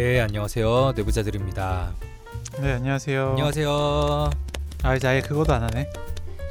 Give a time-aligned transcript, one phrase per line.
[0.00, 0.92] 네, 안녕하세요.
[0.94, 1.92] 내부자들입니다.
[2.60, 3.30] 네 안녕하세요.
[3.30, 4.30] 안녕하세요.
[4.84, 5.90] 아 이제 아예 그거도 안 하네.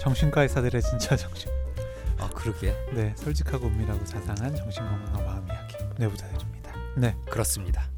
[0.01, 1.49] 정신과 의사들의 진짜 정신.
[2.17, 2.75] 아, 그러게.
[2.93, 6.73] 네 솔직하고 은밀하고 자상한 정신건강과 마음 이야기 내부자들입니다.
[6.97, 7.15] 네.
[7.29, 7.89] 그렇습니다.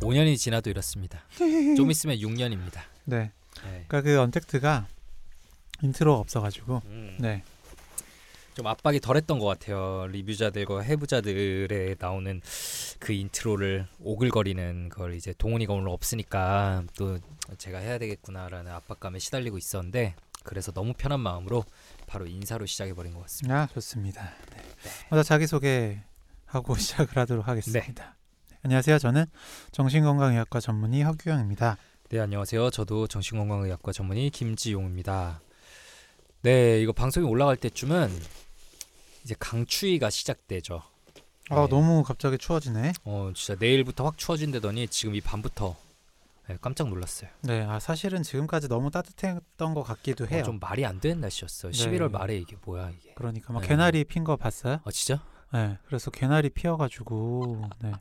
[0.00, 1.24] 5년이 지나도 이렇습니다.
[1.78, 2.80] 좀 있으면 6년입니다.
[3.06, 3.16] 네.
[3.16, 3.84] 네.
[3.88, 4.86] 그러니까 그 언택트가
[5.80, 7.42] 인트로가 없어가지고 음, 네.
[8.54, 10.06] 좀 압박이 덜했던 것 같아요.
[10.06, 12.40] 리뷰자들과 해부자들에 나오는
[13.00, 17.18] 그 intro를 오글거리는 걸 이제 동훈이가 오늘 없으니까 또
[17.58, 21.64] 제가 해야 되겠구나라는 압박감에 시달리고 있었는데 그래서 너무 편한 마음으로
[22.06, 23.62] 바로 인사로 시작해 버린 것 같습니다.
[23.62, 24.22] 아 좋습니다.
[24.52, 24.62] 네.
[25.10, 26.00] 먼저 자기 소개
[26.46, 28.14] 하고 시작을 하도록 하겠습니다.
[28.50, 28.98] 네, 안녕하세요.
[28.98, 29.26] 저는
[29.72, 31.76] 정신건강의학과 전문의 허규형입니다.
[32.10, 32.70] 네, 안녕하세요.
[32.70, 35.40] 저도 정신건강의학과 전문의 김지용입니다.
[36.42, 38.10] 네, 이거 방송이 올라갈 때쯤은
[39.24, 40.82] 이제 강추위가 시작되죠.
[41.50, 41.66] 아 네.
[41.68, 42.92] 너무 갑자기 추워지네.
[43.04, 45.76] 어, 진짜 내일부터 확 추워진다더니 지금 이 밤부터
[46.48, 47.30] 네, 깜짝 놀랐어요.
[47.40, 47.62] 네.
[47.62, 50.42] 아 사실은 지금까지 너무 따뜻했던 것 같기도 어, 해요.
[50.44, 51.72] 좀 말이 안 되는 날씨였어요.
[51.72, 51.78] 네.
[51.78, 53.14] 11월 말에 이게 뭐야 이게?
[53.14, 53.68] 그러니까 막 네.
[53.68, 54.80] 개나리 핀 거 봤어요?
[54.84, 55.22] 아 진짜?
[55.52, 57.92] 네, 그래서 개나리 피어가지고 네,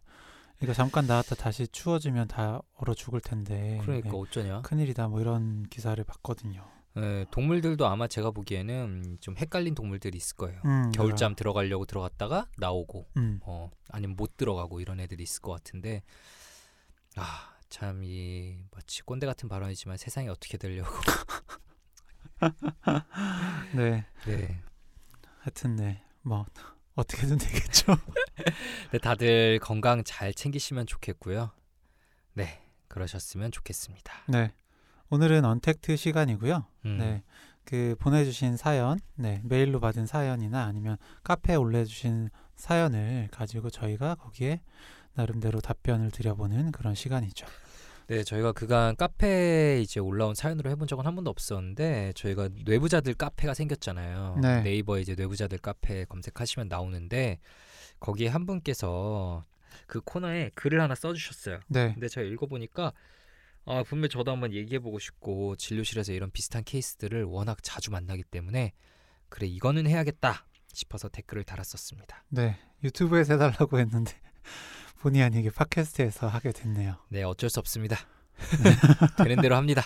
[0.61, 4.61] 이거 잠깐 나왔다 다시 추워지면 다 얼어 죽을 텐데 그러니까 네, 어쩌냐?
[4.63, 6.65] 큰일이다 뭐 이런 기사를 봤거든요.
[6.95, 10.61] 네, 동물들도 아마 제가 보기에는 좀 헷갈린 동물들이 있을 거예요.
[10.65, 16.03] 음, 겨울잠 들어가려고 들어갔다가 나오고 음, 어 아니면 못 들어가고 이런 애들이 있을 것 같은데
[17.15, 20.91] 아 참 이 마치 꼰대 같은 발언이지만 세상이 어떻게 되려고.
[23.73, 24.61] 네, 네.
[25.39, 26.45] 하여튼 네, 뭐
[26.93, 27.95] 어떻게든 되겠죠.
[28.91, 31.49] 네, 다들 건강 잘 챙기시면 좋겠고요.
[32.33, 34.13] 네 그러셨으면 좋겠습니다.
[34.27, 34.53] 네,
[35.13, 36.65] 오늘은 언택트 시간이고요.
[36.85, 37.21] 음, 네,
[37.65, 44.61] 그 보내주신 사연, 네 메일로 받은 사연이나 아니면 카페에 올려주신 사연을 가지고 저희가 거기에
[45.13, 47.45] 나름대로 답변을 드려보는 그런 시간이죠.
[48.07, 53.53] 네 저희가 그간 카페에 이제 올라온 사연으로 해본 적은 한 번도 없었는데 저희가 뇌부자들 카페가
[53.53, 54.61] 생겼잖아요 네.
[54.63, 57.37] 네이버에 이제 뇌부자들 카페 검색하시면 나오는데
[57.99, 59.45] 거기에 한 분께서
[59.87, 62.91] 그 코너에 글을 하나 써주셨어요 네, 근데 제가 읽어보니까
[63.65, 68.73] 아, 분명 저도 한번 얘기해보고 싶고 진료실에서 이런 비슷한 케이스들을 워낙 자주 만나기 때문에
[69.29, 72.25] 그래 이거는 해야겠다 싶어서 댓글을 달았었습니다.
[72.29, 74.11] 네 유튜브에서 해달라고 했는데
[74.99, 76.97] 본의 아니게 팟캐스트에서 하게 됐네요.
[77.09, 77.97] 네 어쩔 수 없습니다.
[79.23, 79.83] 되는 대로 합니다.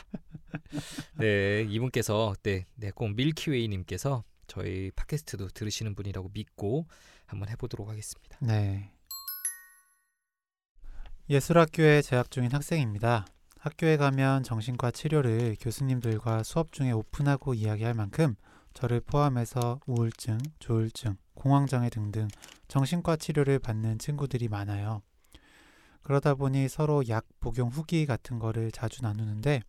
[1.18, 6.88] 네 이분께서 네 네 꼭 밀키웨이님께서 저희 팟캐스트도 들으시는 분이라고 믿고
[7.26, 8.38] 한번 해보도록 하겠습니다.
[8.42, 8.92] 네.
[11.30, 13.26] 예술학교에 재학 중인 학생입니다.
[13.68, 18.36] 학교에 가면 정신과 치료를 교수님들과 수업 중에 오픈하고 이야기할 만큼
[18.74, 22.30] 저를 포함해서 우울증, 조울증, 공황장애 등등
[22.70, 25.02] 정신과 치료를 받는 친구들이 많아요.
[26.02, 29.62] 그러다 보니 서로 약 복용 후기 같은 거를 자주 나누는데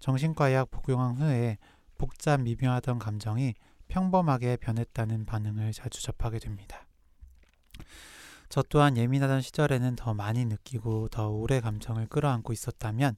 [0.00, 1.58] 정신과 약 복용한 후에
[1.96, 3.54] 복잡 미묘하던 감정이
[3.86, 6.88] 평범하게 변했다는 반응을 자주 접하게 됩니다.
[8.48, 13.14] 저 또한 예민하던 시절에는 더 많이 느끼고 더 오래 감정을 끌어안고 있었다면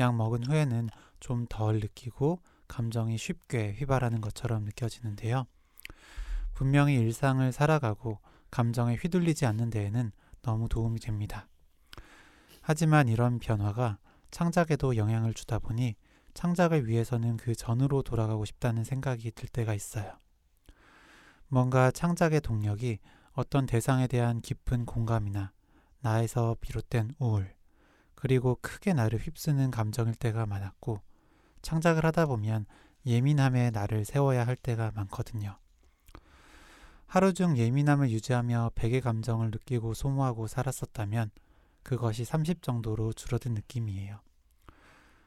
[0.00, 0.88] 약 먹은 후에는
[1.20, 5.46] 좀 덜 느끼고 감정이 쉽게 휘발하는 것처럼 느껴지는데요.
[6.54, 8.18] 분명히 일상을 살아가고
[8.50, 10.12] 감정에 휘둘리지 않는 데에는
[10.42, 11.48] 너무 도움이 됩니다.
[12.62, 13.98] 하지만 이런 변화가
[14.30, 15.96] 창작에도 영향을 주다 보니
[16.34, 20.18] 창작을 위해서는 그 전으로 돌아가고 싶다는 생각이 들 때가 있어요.
[21.48, 22.98] 뭔가 창작의 동력이
[23.32, 25.52] 어떤 대상에 대한 깊은 공감이나
[26.00, 27.52] 나에서 비롯된 우울,
[28.20, 31.00] 그리고 크게 나를 휩쓰는 감정일 때가 많았고,
[31.62, 32.66] 창작을 하다 보면
[33.06, 35.56] 예민함에 나를 세워야 할 때가 많거든요.
[37.06, 41.30] 하루 중 예민함을 유지하며 100의 감정을 느끼고 소모하고 살았었다면
[41.82, 44.20] 그것이 30 정도로 줄어든 느낌이에요.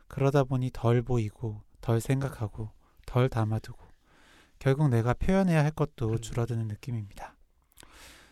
[0.08, 2.70] 그러다 보니 덜 보이고, 덜 생각하고,
[3.08, 3.84] 덜 담아두고,
[4.60, 7.36] 결국 내가 표현해야 할 것도 줄어드는 느낌입니다.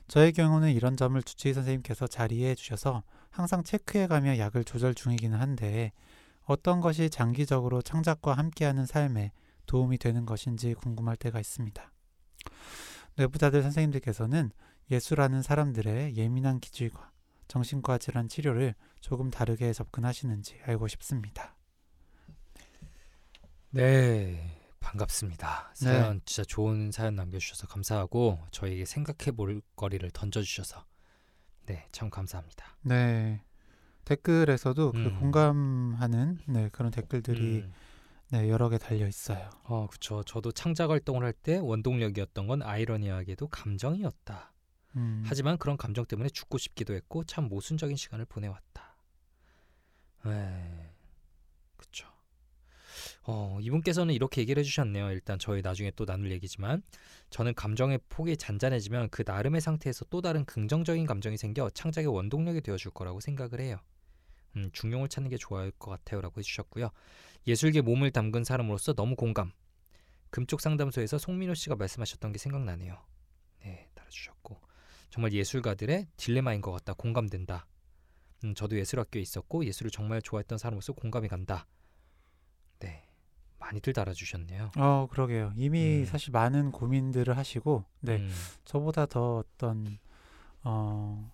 [0.08, 3.02] 저의 경우는 이런 점을 주치의 선생님께서 자리해 주셔서
[3.32, 5.94] 항상 체크해가며 약을 조절 중이기는 한데
[6.44, 9.32] 어떤 것이 장기적으로 창작과 함께하는 삶에
[9.66, 11.92] 도움이 되는 것인지 궁금할 때가 있습니다.
[13.16, 14.52] 뇌부자들 선생님들께서는
[14.90, 17.12] 예술하는 사람들의 예민한 기질과
[17.48, 21.56] 정신과 질환 치료를 조금 다르게 접근하시는지 알고 싶습니다.
[23.70, 25.74] 네 반갑습니다.
[25.80, 25.86] 네.
[25.86, 30.86] 사연 진짜 좋은 사연 남겨주셔서 감사하고 저에게 생각해볼 거리를 던져주셔서
[31.66, 32.66] 네 참 감사합니다.
[32.82, 33.42] 네.
[34.06, 35.20] 댓글에서도 그 음.
[35.20, 37.74] 공감하는 네, 그런 댓글들이 음.
[38.32, 39.50] 네, 여러 개 달려 있어요.
[39.64, 40.24] 어, 그쵸.
[40.24, 44.54] 저도 창작 활동을 할 때 원동력이었던 건 아이러니하게도 감정이었다.
[44.98, 45.24] 음.
[45.26, 48.96] 하지만 그런 감정 때문에 죽고 싶기도 했고 참 모순적인 시간을 보내왔다.
[50.26, 50.32] 네.
[50.84, 50.91] 그쵸.
[53.24, 55.12] 어, 이분께서는 이렇게 얘기를 해주셨네요.
[55.12, 56.82] 일단 저희 나중에 또 나눌 얘기지만
[57.30, 62.92] 저는 감정의 폭이 잔잔해지면 그 나름의 상태에서 또 다른 긍정적인 감정이 생겨 창작의 원동력이 되어줄
[62.92, 63.78] 거라고 생각을 해요.
[64.56, 66.90] 음, 중용을 찾는 게 좋을 것 같아요라고 해주셨고요.
[67.48, 69.52] 예술계 몸을 담근 사람으로서 너무 공감.
[70.30, 72.98] 금쪽 상담소에서 송민호 씨가 말씀하셨던 게 생각나네요.
[73.64, 74.60] 네, 달아주셨고
[75.10, 76.94] 정말 예술가들의 딜레마인 것 같다.
[76.94, 77.68] 공감된다.
[78.44, 81.68] 음, 저도 예술학교에 있었고 예술을 정말 좋아했던 사람으로서 공감이 간다.
[83.72, 84.72] 네, 많이들 달아주셨네요.
[84.78, 85.54] 어, 그러게요.
[85.56, 86.06] 이미 음.
[86.06, 88.32] 사실 많은 고민들을 하시고, 네, 음,
[88.66, 89.98] 저보다 더 어떤
[90.64, 91.32] 어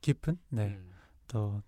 [0.00, 0.90] 깊은, 네, 음.
[1.26, 1.62] 더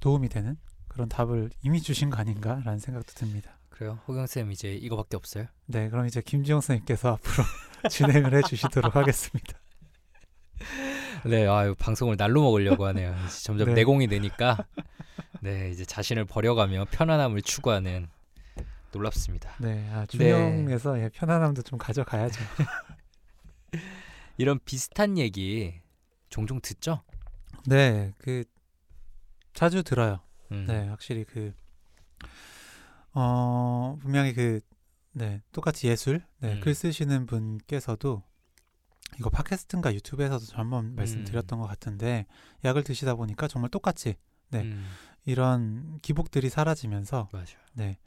[0.00, 0.56] 도움이 되는
[0.88, 3.58] 그런 답을 이미 주신 거 아닌가라는 생각도 듭니다.
[3.68, 3.98] 그래요.
[4.06, 5.46] 호경 쌤 이제 이거밖에 없어요.
[5.66, 7.44] 네, 그럼 이제 김지영 선생님께서 앞으로
[7.90, 9.58] 진행을 해주시도록 하겠습니다.
[11.24, 13.14] 네, 아유 방송을 날로 먹으려고 하네요.
[13.42, 13.74] 점점 네.
[13.74, 14.58] 내공이 되니까
[15.40, 18.08] 네 이제 자신을 버려가며 편안함을 추구하는
[18.92, 19.56] 놀랍습니다.
[19.60, 22.40] 네, 아, 중용에서 예, 편안함도 좀 가져가야죠.
[24.36, 25.80] 이런 비슷한 얘기
[26.28, 27.02] 종종 듣죠?
[27.66, 28.44] 네, 그
[29.52, 30.20] 자주 들어요.
[30.52, 30.66] 음.
[30.66, 31.52] 네, 확실히 그
[33.12, 34.60] 어, 분명히 그
[35.12, 36.60] 네, 똑같이 예술 네, 음.
[36.60, 38.22] 글 쓰시는 분께서도
[39.18, 40.94] 이거 팟캐스트인가 유튜브에서도 저 한번 음.
[40.94, 42.26] 말씀드렸던 것 같은데
[42.64, 44.14] 약을 드시다 보니까 정말 똑같이
[44.50, 44.62] 네.
[44.62, 44.86] 음,
[45.24, 47.46] 이런 기복들이 사라지면서 맞아요.
[47.74, 47.98] 네,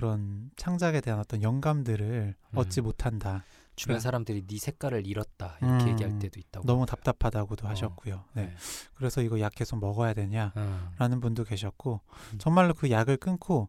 [0.00, 2.58] 그런 창작에 대한 어떤 영감들을 음.
[2.58, 3.44] 얻지 못한다.
[3.76, 4.00] 주변 네.
[4.00, 6.66] 사람들이 네 색깔을 잃었다 이렇게 음, 얘기할 때도 있다고.
[6.66, 6.86] 너무 그러더라고요.
[6.86, 8.24] 답답하다고도 어, 하셨고요.
[8.34, 8.46] 네.
[8.46, 8.54] 네.
[8.94, 10.52] 그래서 이거 약 계속 먹어야 되냐?
[10.56, 10.88] 음.
[10.98, 12.00] 라는 분도 계셨고
[12.32, 12.38] 음.
[12.38, 13.68] 정말로 그 약을 끊고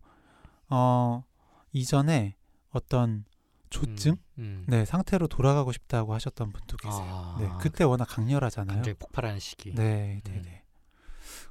[0.69, 1.23] 어
[1.73, 2.35] 이전에
[2.71, 3.25] 어떤
[3.69, 4.65] 조증 음, 음.
[4.67, 7.05] 네 상태로 돌아가고 싶다고 하셨던 분도 계세요.
[7.07, 8.77] 아, 네 그때 워낙 강렬하잖아요.
[8.77, 9.73] 감정이 폭발하는 시기.
[9.75, 10.41] 네, 네, 음.
[10.43, 10.63] 네.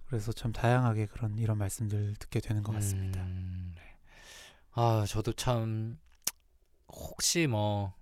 [0.07, 3.25] 그래서 참 다양하게 그런 이런 말씀들 듣게 되는 것 같습니다.
[4.83, 5.99] 아, 저도 참
[6.89, 7.93] 혹시 뭐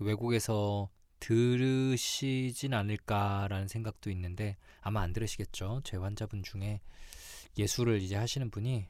[0.00, 0.90] 외국에서
[1.20, 5.82] 들으시진 않을까라는 생각도 있는데 아마 안 들으시겠죠.
[5.84, 6.80] 제 환자분 중에
[7.56, 8.88] 예술을 이제 하시는 분이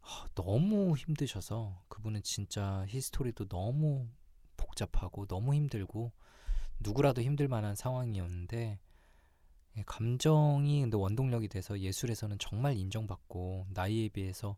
[0.00, 4.08] 아, 너무 힘드셔서 그분은 진짜 히스토리도 너무
[4.56, 6.12] 복잡하고 너무 힘들고
[6.80, 8.78] 누구라도 힘들 만한 상황이었는데
[9.76, 14.56] 예, 감정이 근데 원동력이 돼서 예술에서는 정말 인정받고 나이에 비해서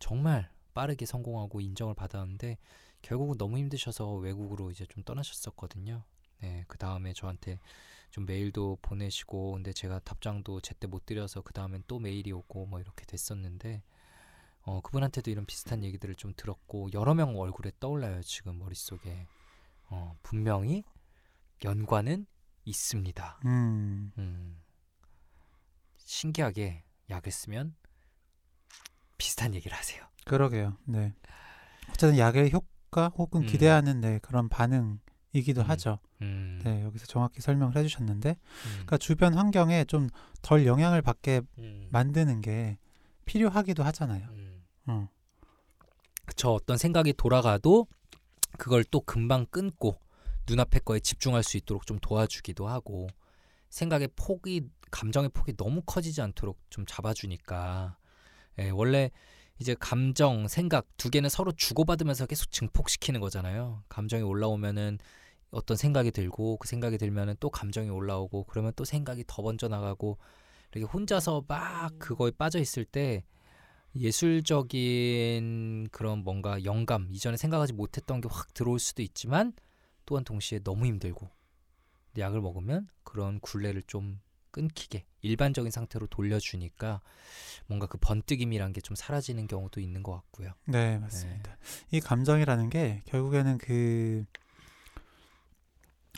[0.00, 2.58] 정말 빠르게 성공하고 인정을 받았는데
[3.02, 6.04] 결국은 너무 힘드셔서 외국으로 이제 좀 떠나셨었거든요.
[6.40, 7.58] 네, 그 다음에 저한테
[8.10, 12.80] 좀 메일도 보내시고 근데 제가 답장도 제때 못 드려서 그 다음엔 또 메일이 오고 뭐
[12.80, 13.82] 이렇게 됐었는데
[14.62, 19.26] 어 그분한테도 이런 비슷한 얘기들을 좀 들었고 여러 명 얼굴에 떠올라요 지금 머릿속에
[19.88, 20.84] 어 분명히
[21.64, 22.26] 연관은
[22.64, 23.40] 있습니다.
[23.44, 24.62] 음, 음,
[25.98, 27.74] 신기하게 약을 쓰면
[29.20, 30.02] 비슷한 얘기를 하세요.
[30.24, 30.76] 그러게요.
[30.84, 31.12] 네.
[31.90, 33.46] 어쨌든 약의 효과 혹은 음.
[33.46, 35.68] 기대하는 네, 그런 반응이기도 음.
[35.68, 35.98] 하죠.
[36.22, 40.08] 음, 네, 여기서 정확히 설명을 해주셨는데, 음, 그러니까 주변 환경에 좀
[40.42, 42.78] 덜 영향을 받게 음, 만드는 게
[43.24, 44.26] 필요하기도 하잖아요.
[44.30, 44.64] 음.
[44.86, 45.08] 어.
[46.36, 47.86] 저 어떤 생각이 돌아가도
[48.58, 50.00] 그걸 또 금방 끊고
[50.48, 53.08] 눈앞의 거에 집중할 수 있도록 좀 도와주기도 하고
[53.68, 57.96] 생각의 폭이 감정의 폭이 너무 커지지 않도록 좀 잡아주니까
[58.60, 59.10] 예, 원래
[59.58, 63.82] 이제 감정, 생각 두 개는 서로 주고받으면서 계속 증폭시키는 거잖아요.
[63.88, 64.98] 감정이 올라오면은
[65.50, 70.18] 어떤 생각이 들고 그 생각이 들면은 또 감정이 올라오고 그러면 또 생각이 더 번져 나가고
[70.72, 73.24] 이렇게 혼자서 막 그거에 빠져 있을 때
[73.96, 79.52] 예술적인 그런 뭔가 영감 이전에 생각하지 못했던 게 확 들어올 수도 있지만
[80.06, 81.28] 또한 동시에 너무 힘들고
[82.16, 87.00] 약을 먹으면 그런 굴레를 좀 끊기게 일반적인 상태로 돌려주니까
[87.66, 90.52] 뭔가 그 번뜩임이란 게 좀 사라지는 경우도 있는 것 같고요.
[90.64, 91.56] 네, 맞습니다.
[91.90, 94.24] 이 감정이라는 게 결국에는 그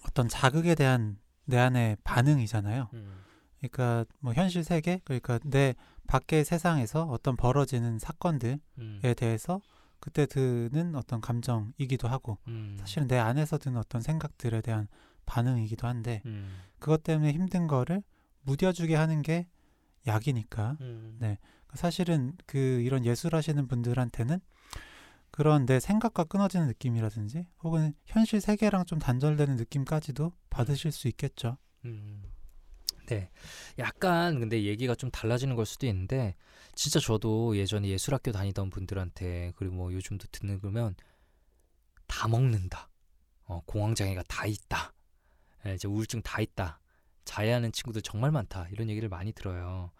[0.06, 2.88] 어떤 자극에 대한 내 안의 반응이잖아요.
[3.58, 5.74] 그러니까 뭐 현실 세계, 그러니까 내
[6.06, 9.60] 밖의 세상에서 어떤 벌어지는 사건들에 음, 대해서
[10.00, 14.88] 그때 드는 어떤 감정이기도 하고 음, 사실은 내 안에서 드는 어떤 생각들에 대한
[15.26, 18.02] 반응이기도 한데 음, 그것 때문에 힘든 거를
[18.42, 19.46] 무뎌주게 하는 게
[20.06, 21.38] 약이니까 음, 네.
[21.74, 24.40] 사실은 그 이런 예술하시는 분들한테는
[25.30, 31.56] 그런 내 생각과 끊어지는 느낌이라든지 혹은 현실 세계랑 좀 단절되는 느낌까지도 받으실 수 있겠죠.
[31.86, 32.22] 음.
[33.06, 33.30] 네.
[33.78, 36.36] 약간 근데 얘기가 좀 달라지는 걸 수도 있는데
[36.74, 40.94] 진짜 저도 예전에 예술학교 다니던 분들한테 그리고 뭐 요즘도 듣는 그러면
[42.06, 42.90] 다 먹는다.
[43.44, 44.92] 어, 공황장애가 다 있다.
[45.66, 46.80] 예, 이제 우울증 다 있다.
[47.24, 49.90] 자해하는 친구들 정말 많다 이런 얘기를 많이 들어요.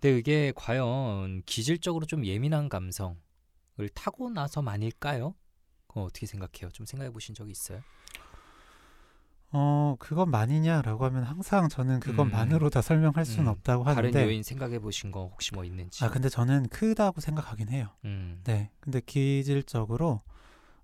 [0.00, 3.16] 근데 이게 과연 기질적으로 좀 예민한 감성을
[3.94, 5.34] 타고 나서만일까요?
[5.86, 6.70] 그거 어떻게 생각해요?
[6.72, 7.82] 좀 생각해 보신 적이 있어요?
[9.52, 13.52] 어, 그건 많이냐라고 하면 항상 저는 그것만으로 다 설명할 수는 음.
[13.52, 16.04] 없다고 다른 하는데 요인 생각해 보신 거 혹시 뭐 있는지.
[16.04, 17.88] 아, 근데 저는 크다고 생각하긴 해요.
[18.04, 18.40] 음.
[18.44, 18.70] 네.
[18.78, 20.22] 근데 기질적으로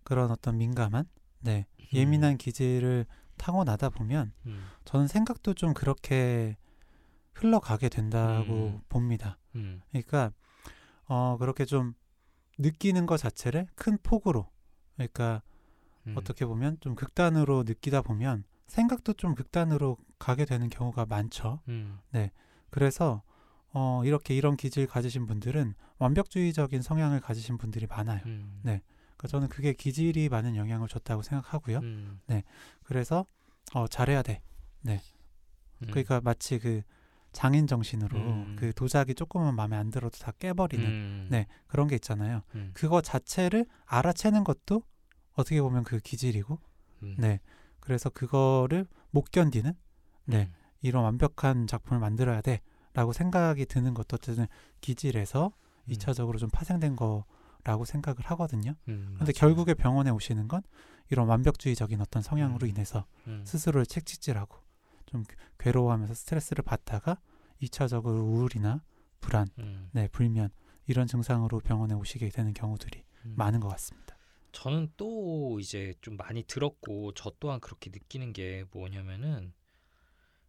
[0.02, 1.04] 그런 어떤 민감한
[1.40, 4.66] 네, 예민한 기질을 타고나다 보면 음.
[4.84, 6.56] 저는 생각도 좀 그렇게
[7.34, 8.80] 흘러가게 된다고 음.
[8.88, 9.38] 봅니다.
[9.54, 9.82] 음.
[9.90, 10.32] 그러니까
[11.06, 11.94] 어 그렇게 좀
[12.58, 14.48] 느끼는 것 자체를 큰 폭으로
[14.94, 15.42] 그러니까
[16.06, 16.14] 음.
[16.16, 21.60] 어떻게 보면 좀 극단으로 느끼다 보면 생각도 좀 극단으로 가게 되는 경우가 많죠.
[21.68, 21.98] 음.
[22.70, 23.22] 그래서
[23.72, 28.22] 어 이렇게 이런 기질 가지신 분들은 완벽주의적인 성향을 가지신 분들이 많아요.
[28.26, 28.60] 음.
[28.62, 28.82] 네.
[29.16, 31.78] 그러니까 저는 그게 기질이 많은 영향을 줬다고 생각하고요.
[31.78, 32.20] 음.
[32.84, 33.26] 그래서
[33.74, 34.40] 어 잘해야 돼.
[35.82, 35.88] 음.
[35.88, 36.82] 그러니까 마치 그
[37.32, 38.56] 장인 정신으로 음.
[38.58, 41.28] 그 도자기 조금만 마음에 안 들어도 다 깨버리는 음.
[41.30, 42.42] 네 그런 게 있잖아요.
[42.54, 42.70] 음.
[42.72, 44.82] 그거 자체를 알아채는 것도
[45.32, 46.58] 어떻게 보면 그 기질이고
[47.02, 47.14] 음.
[47.18, 47.40] 네
[47.80, 49.74] 그래서 그거를 못 견디는
[50.24, 50.54] 네 음.
[50.80, 54.46] 이런 완벽한 작품을 만들어야 돼라고 생각이 드는 것도 어쨌든
[54.80, 55.52] 기질에서
[55.84, 55.92] 음.
[55.92, 57.26] 이차적으로좀 파생된 거
[57.66, 58.76] 라고 생각을 하거든요.
[58.86, 59.16] 음.
[59.18, 59.32] 근데 맞아요.
[59.34, 60.62] 결국에 병원에 오시는 건
[61.10, 62.68] 이런 완벽주의적인 어떤 성향으로 음.
[62.68, 63.42] 인해서 음.
[63.44, 64.56] 스스로를 책찍질하고
[65.06, 65.24] 좀
[65.58, 67.18] 괴로워하면서 스트레스를 받다가
[67.58, 68.84] 이차적으로 우울이나
[69.20, 69.90] 불안, 음.
[69.92, 70.50] 네, 불면
[70.86, 73.34] 이런 증상으로 병원에 오시게 되는 경우들이 음.
[73.36, 74.16] 많은 것 같습니다.
[74.52, 79.52] 저는 또 이제 좀 많이 들었고 저 또한 그렇게 느끼는 게 뭐냐면은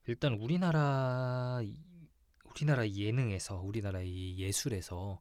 [0.05, 1.61] 일단 우리나라
[2.45, 5.19] 우리나라 예능에서 우리나라 이 예술에서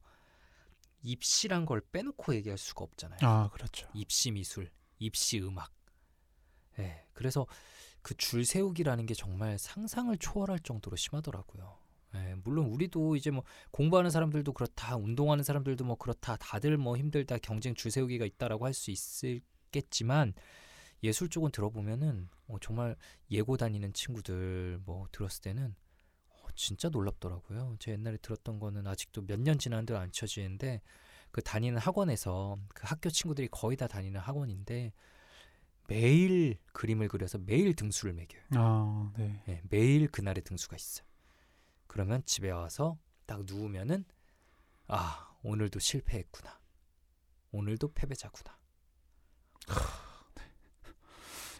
[1.06, 3.18] 입시란 걸 빼놓고 얘기할 수가 없잖아요.
[3.22, 3.88] 아, 그렇죠.
[3.94, 5.72] 입시 미술, 입시 음악.
[6.78, 7.04] 예.
[7.12, 7.46] 그래서
[8.02, 11.78] 그 줄 세우기라는 게 정말 상상을 초월할 정도로 심하더라고요.
[12.14, 17.38] 예, 물론 우리도 이제 뭐 공부하는 사람들도 그렇다, 운동하는 사람들도 뭐 그렇다, 다들 뭐 힘들다,
[17.38, 18.92] 경쟁 줄 세우기가 있다라고 할 수
[19.72, 20.34] 있겠지만
[21.02, 22.96] 예술 쪽은 들어보면은 어, 정말
[23.30, 25.85] 예고 다니는 친구들 뭐 들었을 때는 어,
[26.56, 27.76] 진짜 놀랍더라고요.
[27.78, 30.80] 제 옛날에 들었던 거는 아직도 몇 년 지났는데 안 쳐지는데
[31.30, 34.92] 그 다니는 학원에서 그 학교 친구들이 거의 다 다니는 학원인데
[35.88, 38.42] 매일 그림을 그려서 매일 등수를 매겨요.
[38.56, 39.42] 아, 네.
[39.48, 41.06] 예, 매일 그날의 등수가 있어 요.
[41.86, 44.04] 그러면 집에 와서 딱 누우면은
[44.88, 46.58] 아 오늘도 실패했구나.
[47.52, 48.56] 오늘도 패배자구나.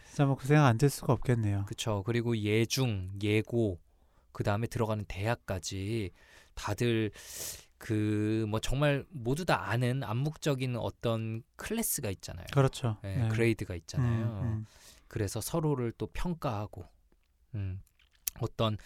[0.09, 1.65] 진짜 뭐 그 생각 안 들 수가 없겠네요.
[1.65, 2.03] 그쵸.
[2.05, 3.79] 그리고 예중, 예고,
[4.37, 6.11] 그 다음에 들어가는 대학까지
[6.53, 7.09] 다들
[7.79, 12.45] 그 뭐 정말 모두 다 아는 암묵적인 어떤 클래스가 있잖아요.
[12.53, 12.97] 그렇죠.
[13.03, 13.27] 예, 네.
[13.29, 14.41] 그레이드가 있잖아요.
[14.43, 14.65] 음, 음.
[15.07, 16.85] 그래서 서로를 또 평가하고
[17.55, 17.81] 음,
[18.39, 18.77] 어떤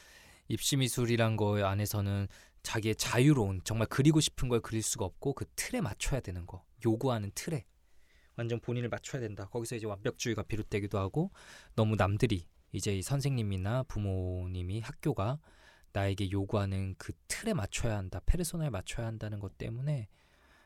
[0.48, 2.29] 입시 미술이란 거 안에서는
[2.63, 7.29] 자기의 자유로운 정말 그리고 싶은 걸 그릴 수가 없고 그 틀에 맞춰야 되는 거 요구하는
[7.36, 7.65] 틀에
[8.38, 11.31] 완전 본인을 맞춰야 된다 거기서 이제 완벽주의가 비롯되기도 하고
[11.75, 15.39] 너무 남들이 이제 이 선생님이나 부모님이 학교가
[15.93, 20.07] 나에게 요구하는 그 틀에 맞춰야 한다 페르소나에 맞춰야 한다는 것 때문에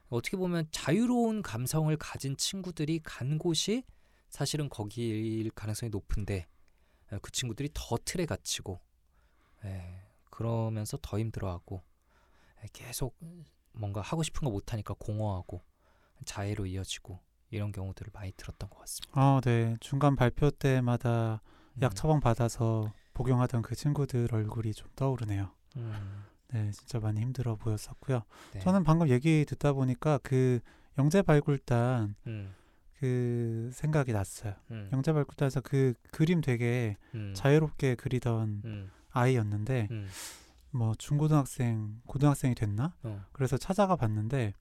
[0.09, 3.83] 어떻게 보면 자유로운 감성을 가진 친구들이 간 곳이
[4.29, 6.45] 사실은 거기일 가능성이 높은데
[7.11, 8.79] 에, 그 친구들이 더 틀에 갇히고
[9.63, 11.81] 에, 그러면서 더 힘들어하고
[12.63, 13.17] 에, 계속
[13.71, 15.61] 뭔가 하고 싶은 거 못하니까 공허하고
[16.25, 17.19] 자해로 이어지고
[17.49, 19.19] 이런 경우들을 많이 들었던 것 같습니다.
[19.19, 19.75] 아, 네.
[19.79, 21.41] 중간 발표 때마다
[21.81, 21.95] 약 음.
[21.95, 25.51] 처방 받아서 복용하던 그 친구들 얼굴이 좀 떠오르네요.
[25.77, 28.23] 음, 네, 진짜 많이 힘들어 보였었고요.
[28.53, 28.59] 네.
[28.59, 30.59] 저는 방금 얘기 듣다 보니까 그
[30.97, 32.55] 영재 발굴단 음,
[32.99, 34.53] 그 생각이 났어요.
[34.71, 40.07] 음, 영재 발굴단에서 그 그림 되게 음, 자유롭게 그리던 음, 아이였는데 음,
[40.71, 42.93] 뭐 중고등학생, 고등학생이 됐나?
[43.03, 43.25] 어.
[43.31, 44.53] 그래서 찾아가 봤는데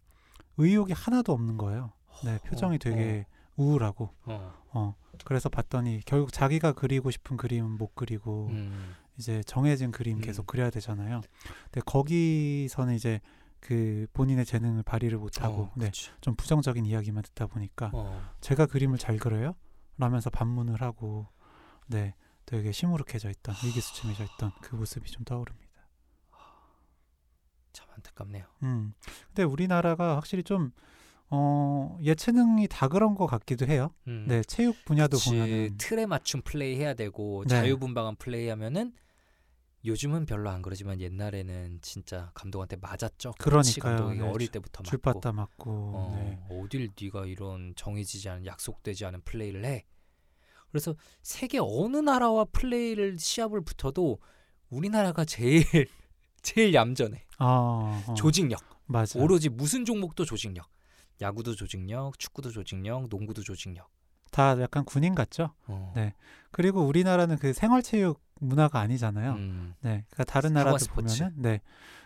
[0.57, 1.93] 의욕이 하나도 없는 거예요.
[2.25, 8.49] 네, 표정이 되게 우울하고 어, 어 그래서 봤더니 결국 자기가 그리고 싶은 그림은 못 그리고
[8.51, 10.21] 음, 이제 정해진 그림 음.
[10.21, 11.23] 계속 그려야 되잖아요.
[11.65, 13.21] 근데 거기서는 이제
[13.61, 15.91] 그 본인의 재능을 발휘를 못 하고 어, 네.
[16.21, 19.55] 좀 부정적인 이야기만 듣다 보니까 어, 제가 그림을 잘 그려요?
[19.97, 21.29] 라면서 반문을 하고
[21.87, 22.15] 네
[22.45, 25.65] 되게 시무룩해져 있던 위기수침해져 있던 그 모습이 좀 떠오릅니다.
[27.73, 28.45] 참 안타깝네요.
[28.65, 28.93] 음
[29.29, 30.73] 근데 우리나라가 확실히 좀
[31.31, 33.93] 어, 예체능이 다 그런 것 같기도 해요.
[34.07, 34.27] 음.
[34.29, 37.49] 네, 체육 분야도 그치, 보면은 틀에 맞춤 플레이 해야 되고 네.
[37.57, 38.93] 자유분방한 플레이 하면은
[39.85, 43.33] 요즘은 별로 안 그러지만 옛날에는 진짜 감독한테 맞았죠.
[43.39, 43.97] 그러니까요.
[43.97, 44.89] 감독이 네, 어릴 줄- 때부터 맞고.
[44.91, 46.39] 줄바따 맞고 어, 네.
[46.57, 49.85] 어딜 네가 이런 정해지지 않은 약속되지 않은 플레이를 해.
[50.71, 54.19] 그래서 세계 어느 나라와 플레이를 시합을 붙어도
[54.71, 55.65] 우리나라가 제일
[56.43, 57.25] 제일 얌전해.
[57.39, 58.61] 어, 어, 조직력.
[58.87, 59.19] 맞아.
[59.21, 60.67] 오로지 무슨 종목도 조직력.
[61.21, 63.89] 야구도 조직력, 축구도 조직력, 농구도 조직력.
[64.31, 65.55] 다 약간 군인 같죠.
[65.67, 65.93] 어.
[65.95, 66.15] 네.
[66.51, 69.35] 그리고 우리나라는 그 생활체육 문화가 아니잖아요.
[69.35, 69.75] 음.
[69.81, 70.05] 네.
[70.11, 71.19] 그러니까 다른 나라들 스포츠.
[71.19, 71.61] 보면은 네.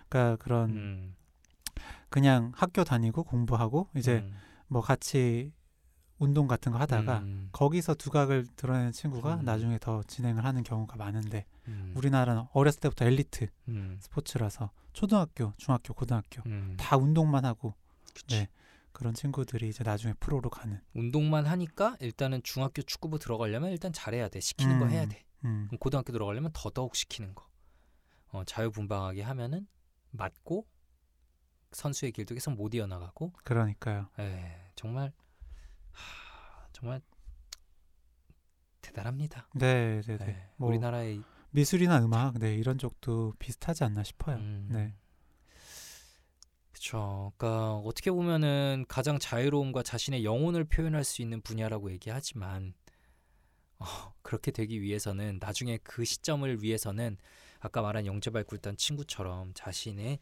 [0.08, 1.16] 그러니까 그런 음.
[2.10, 4.34] 그냥 학교 다니고 공부하고 이제 음.
[4.66, 5.52] 뭐 같이
[6.18, 7.48] 운동 같은 거 하다가 음.
[7.52, 9.44] 거기서 두각을 드러내는 친구가 음.
[9.44, 11.92] 나중에 더 진행을 하는 경우가 많은데 음.
[11.96, 13.98] 우리나라는 어렸을 때부터 엘리트 음.
[14.00, 16.74] 스포츠라서 초등학교, 중학교, 고등학교 음.
[16.78, 17.74] 다 운동만 하고
[18.14, 18.40] 그치.
[18.40, 18.48] 네.
[18.98, 24.40] 그런 친구들이 이제 나중에 프로로 가는 운동만 하니까 일단은 중학교 축구부 들어가려면 일단 잘해야 돼.
[24.40, 24.90] 시키는 거 음.
[24.90, 25.24] 해야 돼.
[25.44, 27.48] 음, 그럼 고등학교 들어가려면 더더욱 시키는 거.
[28.30, 29.68] 어, 자유분방하게 하면은
[30.10, 30.66] 맞고
[31.70, 34.08] 선수의 길도 계속 못 이어나가고 그러니까요.
[34.18, 35.12] 에, 정말
[35.92, 37.00] 하, 정말
[38.80, 39.48] 대단합니다.
[39.54, 40.26] 네, 네, 네.
[40.26, 44.38] 네, 뭐 우리나라의 미술이나 음악 네, 이런 쪽도 비슷하지 않나 싶어요.
[44.38, 44.96] 음, 네.
[46.78, 47.32] 그렇죠.
[47.36, 52.72] 그러니까 어떻게 보면은 가장 자유로움과 자신의 영혼을 표현할 수 있는 분야라고 얘기하지만
[53.80, 53.86] 어,
[54.22, 57.16] 그렇게 되기 위해서는 나중에 그 시점을 위해서는
[57.58, 60.20] 아까 말한 영재발 굴단 친구처럼 자신의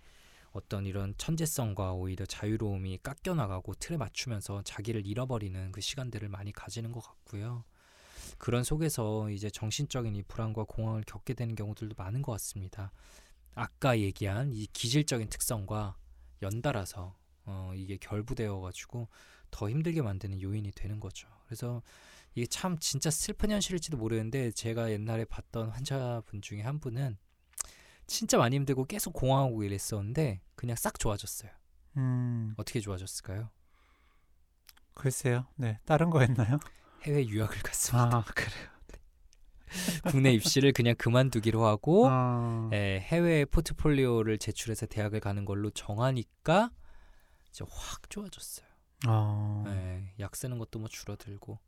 [0.53, 6.93] 어떤 이런 천재성과 오히려 자유로움이 깎여 나가고 틀에 맞추면서 자기를 잃어버리는 그 시간들을 많이 가지는
[6.93, 7.65] 것 같고요.
[8.39, 12.93] 그런 속에서 이제 정신적인 이 불안과 공황을 겪게 되는 경우들도 많은 것 같습니다.
[13.55, 15.97] 아까 얘기한 이 기질적인 특성과
[16.43, 19.09] 연달아서 어, 이게 결부되어 가지고
[19.51, 21.29] 더 힘들게 만드는 요인이 되는 거죠.
[21.47, 21.83] 그래서
[22.35, 27.17] 이게 참 진짜 슬픈 현실일지도 모르는데 제가 옛날에 봤던 환자분 중에 한 분은
[28.07, 31.51] 진짜 많이 힘들고 계속 공황하고 이랬었는데 그냥 싹 좋아졌어요.
[31.97, 33.51] 음, 어떻게 좋아졌을까요?
[34.95, 35.47] 글쎄요.
[35.57, 36.59] 네, 다른 거 했나요?
[37.03, 38.17] 해외 유학을 갔습니다.
[38.19, 38.76] 아, 그래요.
[40.09, 46.71] 국내 입시를 그냥 그만두기로 하고 아, 예, 해외 포트폴리오를 제출해서 대학을 가는 걸로 정하니까
[47.51, 48.67] 이제 확 좋아졌어요.
[49.07, 51.59] 어, 예, 약 쓰는 것도 뭐 줄어들고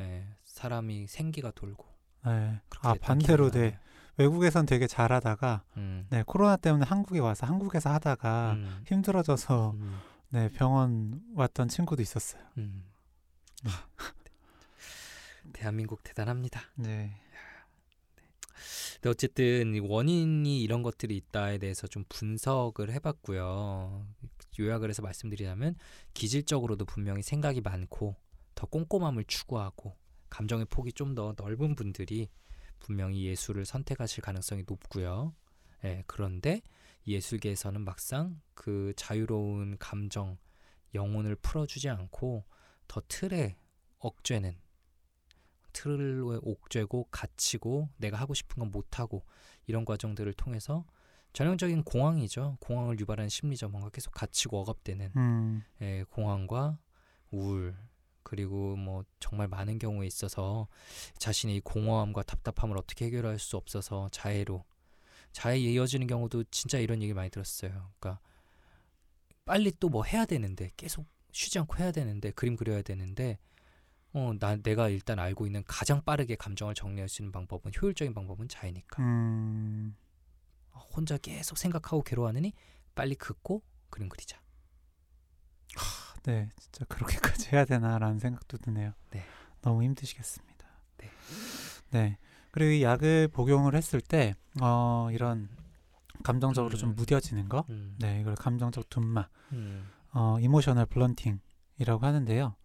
[0.00, 1.86] 예, 사람이 생기가 돌고
[2.26, 2.60] 네.
[2.68, 3.78] 그렇게 아 됐던 반대로 기억이 네.
[4.16, 9.98] 외국에선 되게 잘하다가 음, 네 코로나 때문에 한국에 와서 한국에서 하다가 음, 힘들어져서 음,
[10.30, 12.42] 네 병원 왔던 친구도 있었어요.
[12.58, 12.84] 음.
[13.62, 13.70] 네.
[15.52, 16.60] 대한민국 대단합니다.
[16.74, 17.20] 네.
[18.94, 24.06] 근데 어쨌든 이 원인이 이런 것들이 있다에 대해서 좀 분석을 해봤고요.
[24.58, 25.76] 요약을 해서 말씀드리자면
[26.14, 28.16] 기질적으로도 분명히 생각이 많고
[28.54, 29.96] 더 꼼꼼함을 추구하고
[30.30, 32.28] 감정의 폭이 좀 더 넓은 분들이
[32.80, 35.34] 분명히 예술을 선택하실 가능성이 높고요.
[35.84, 36.62] 예, 그런데
[37.06, 40.36] 예술계에서는 막상 그 자유로운 감정,
[40.94, 42.44] 영혼을 풀어주지 않고
[42.86, 43.56] 더 틀에
[43.98, 44.56] 억죄는
[45.78, 49.24] 틀에 옥죄고 갇히고 내가 하고 싶은 건 못하고
[49.66, 50.84] 이런 과정들을 통해서
[51.34, 52.56] 전형적인 공황이죠.
[52.60, 53.68] 공황을 유발하는 심리죠.
[53.68, 56.78] 뭔가 계속 갇히고 억압되는 음, 예, 공황과
[57.30, 57.76] 우울
[58.24, 60.66] 그리고 뭐 정말 많은 경우에 있어서
[61.18, 64.64] 자신의 이 공허함과 답답함을 어떻게 해결할 수 없어서 자해로
[65.32, 67.92] 자해에 이어지는 경우도 진짜 이런 얘기 많이 들었어요.
[68.00, 68.20] 그러니까
[69.44, 73.38] 빨리 또 뭐 해야 되는데 계속 쉬지 않고 해야 되는데 그림 그려야 되는데
[74.12, 78.48] 어, 나 내가 일단 알고 있는 가장 빠르게 감정을 정리할 수 있는 방법은 효율적인 방법은
[78.48, 79.02] 자해니까.
[79.02, 79.96] 음,
[80.72, 82.52] 혼자 계속 생각하고 괴로워하느니
[82.94, 84.40] 빨리 긋고 그림 그리자.
[86.24, 88.92] 네, 진짜 그렇게까지 해야 되나라는 생각도 드네요.
[89.10, 89.24] 네.
[89.62, 90.66] 너무 힘드시겠습니다.
[90.98, 91.10] 네.
[91.90, 92.18] 네.
[92.50, 95.48] 그리고 이 약을 복용을 했을 때, 어, 이런
[96.22, 96.94] 감정적으로 좀 음.
[96.96, 97.94] 무뎌지는 거, 음.
[97.98, 99.88] 네, 이걸 감정적 둔마, 음.
[100.12, 102.56] 어, emotional blunting이라고 하는데요.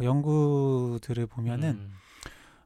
[0.00, 1.92] 뭐 연구들을 보면은 음.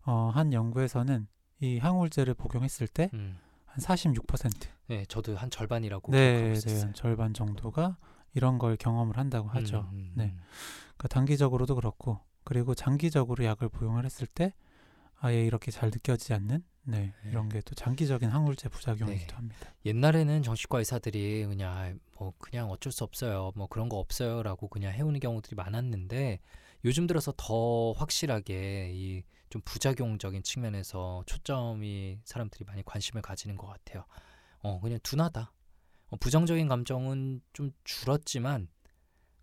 [0.04, 1.26] 어, 한 연구에서는
[1.60, 3.38] 이 항우울제를 복용했을 때 한 음.
[3.76, 7.96] 46%, 네, 저도 한 절반이라고 네, 네, 절반 정도가
[8.34, 9.88] 이런 걸 경험을 한다고 하죠.
[9.92, 10.24] 음, 음, 네.
[10.26, 10.38] 음.
[10.96, 14.54] 그러니까 단기적으로도 그렇고 그리고 장기적으로 약을 복용을 했을 때
[15.16, 17.30] 아예 이렇게 잘 느껴지지 않는 네, 네.
[17.30, 19.34] 이런 게 또 장기적인 항우울제 부작용이기도 네.
[19.34, 19.74] 합니다.
[19.84, 23.50] 옛날에는 정신과 의사들이 그냥 뭐 그냥 어쩔 수 없어요.
[23.56, 26.38] 뭐 그런 거 없어요라고 그냥 해오는 경우들이 많았는데
[26.84, 29.22] 요즘 들어서 더 확실하게 이
[29.54, 34.04] 좀 부작용적인 측면에서 초점이 사람들이 많이 관심을 가지는 것 같아요.
[34.64, 35.52] 어 그냥 둔하다.
[36.08, 38.66] 어, 부정적인 감정은 좀 줄었지만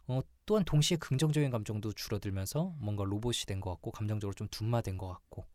[0.08, 5.08] 어, 또한 동시에 긍정적인 감정도 줄어들면서 뭔가 로봇이 된 것 같고 감정적으로 좀 둔마된 것
[5.08, 5.46] 같고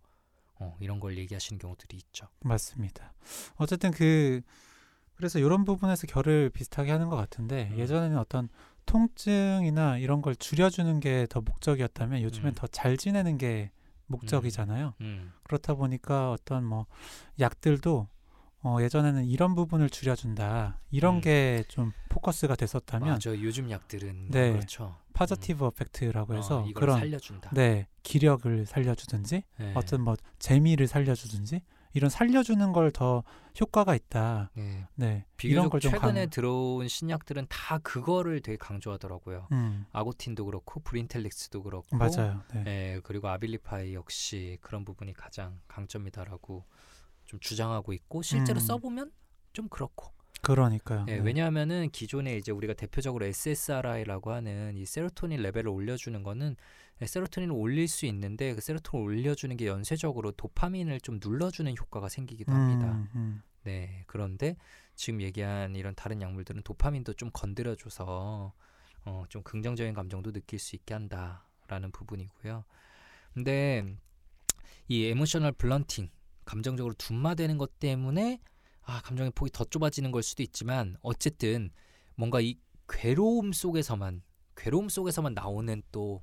[0.58, 2.28] 어, 이런 걸 얘기하시는 경우들이 있죠.
[2.40, 3.12] 맞습니다.
[3.56, 4.40] 어쨌든 그
[5.16, 7.78] 그래서 이런 부분에서 결을 비슷하게 하는 것 같은데 음.
[7.78, 8.48] 예전에는 어떤
[8.86, 12.54] 통증이나 이런 걸 줄여주는 게 더 목적이었다면 요즘엔 음.
[12.54, 13.70] 더 잘 지내는 게
[14.06, 14.94] 목적이잖아요.
[15.00, 15.32] 음.
[15.42, 16.86] 그렇다 보니까 어떤 뭐
[17.40, 18.08] 약들도
[18.62, 21.20] 어, 예전에는 이런 부분을 줄여준다 이런 음.
[21.20, 23.30] 게 좀 포커스가 됐었다면 맞아.
[23.30, 24.52] 요즘 약들은 네.
[24.52, 24.96] 그렇죠.
[25.12, 27.50] positive affect라고 해서 어, 그런 살려준다.
[27.54, 29.72] 네 기력을 살려주든지 네.
[29.74, 33.24] 어떤 뭐 재미를 살려주든지 이런 살려주는 걸 더
[33.60, 34.50] 효과가 있다.
[34.54, 34.86] 네.
[34.94, 35.06] 네
[35.42, 39.48] 이런 비교적 걸좀 최근에 들어온 신약들은 다 그거를 되게 강조하더라고요.
[39.52, 42.42] 음, 아고틴도 그렇고 브린텔릭스도 그렇고 맞아요.
[42.52, 42.62] 네.
[42.64, 46.64] 네, 그리고 아빌리파이 역시 그런 부분이 가장 강점이다라고
[47.24, 48.60] 좀 주장하고 있고 실제로 음.
[48.60, 49.12] 써보면
[49.52, 50.12] 좀 그렇고.
[50.42, 51.04] 그러니까요.
[51.06, 51.22] 네, 네.
[51.24, 56.56] 왜냐하면은 기존에 이제 우리가 대표적으로 SSRI라고 하는 이 세로토닌 레벨을 올려주는 거는 네,
[57.04, 62.92] 세로토닌을 올릴 수 있는데 그 세로토닌을 올려주는 게 연쇄적으로 도파민을 좀 눌러주는 효과가 생기기도 합니다.
[62.92, 63.42] 음, 음.
[63.64, 64.56] 네, 그런데
[64.94, 68.54] 지금 얘기한 이런 다른 약물들은 도파민도 좀 건드려줘서
[69.04, 72.64] 어, 좀 긍정적인 감정도 느낄 수 있게 한다라는 부분이고요.
[73.34, 73.84] 근데
[74.88, 76.08] 이 emotional blunting,
[76.44, 78.40] 감정적으로 둔마되는 것 때문에
[78.82, 81.70] 아 감정의 폭이 더 좁아지는 걸 수도 있지만 어쨌든
[82.14, 84.22] 뭔가 이 괴로움 속에서만
[84.56, 86.22] 괴로움 속에서만 나오는 또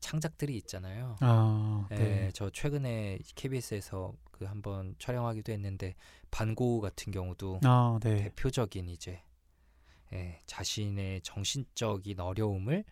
[0.00, 1.16] 창작들이 있잖아요.
[1.20, 1.96] 아, 네.
[1.96, 2.30] 네.
[2.32, 5.94] 저 최근에 KBS에서 그 한번 촬영하기도 했는데
[6.30, 8.16] 반고우 같은 경우도 아, 네.
[8.16, 9.22] 대표적인 이제
[10.12, 12.84] 예, 자신의 정신적인 어려움을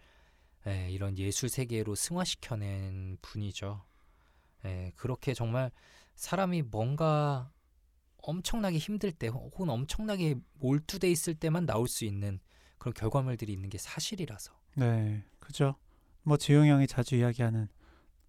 [0.67, 3.83] 예, 이런 예술 세계로 승화시켜낸 분이죠.
[4.65, 5.71] 예, 그렇게 정말
[6.15, 7.51] 사람이 뭔가
[8.23, 12.41] 엄청나게 힘들 때 혹은 엄청나게 몰두돼 있을 때만 나올 수 있는
[12.79, 15.77] 그런 결과물들이 있는 게 사실이라서 네, 그죠.
[16.23, 17.69] 뭐 지용 형이 자주 이야기하는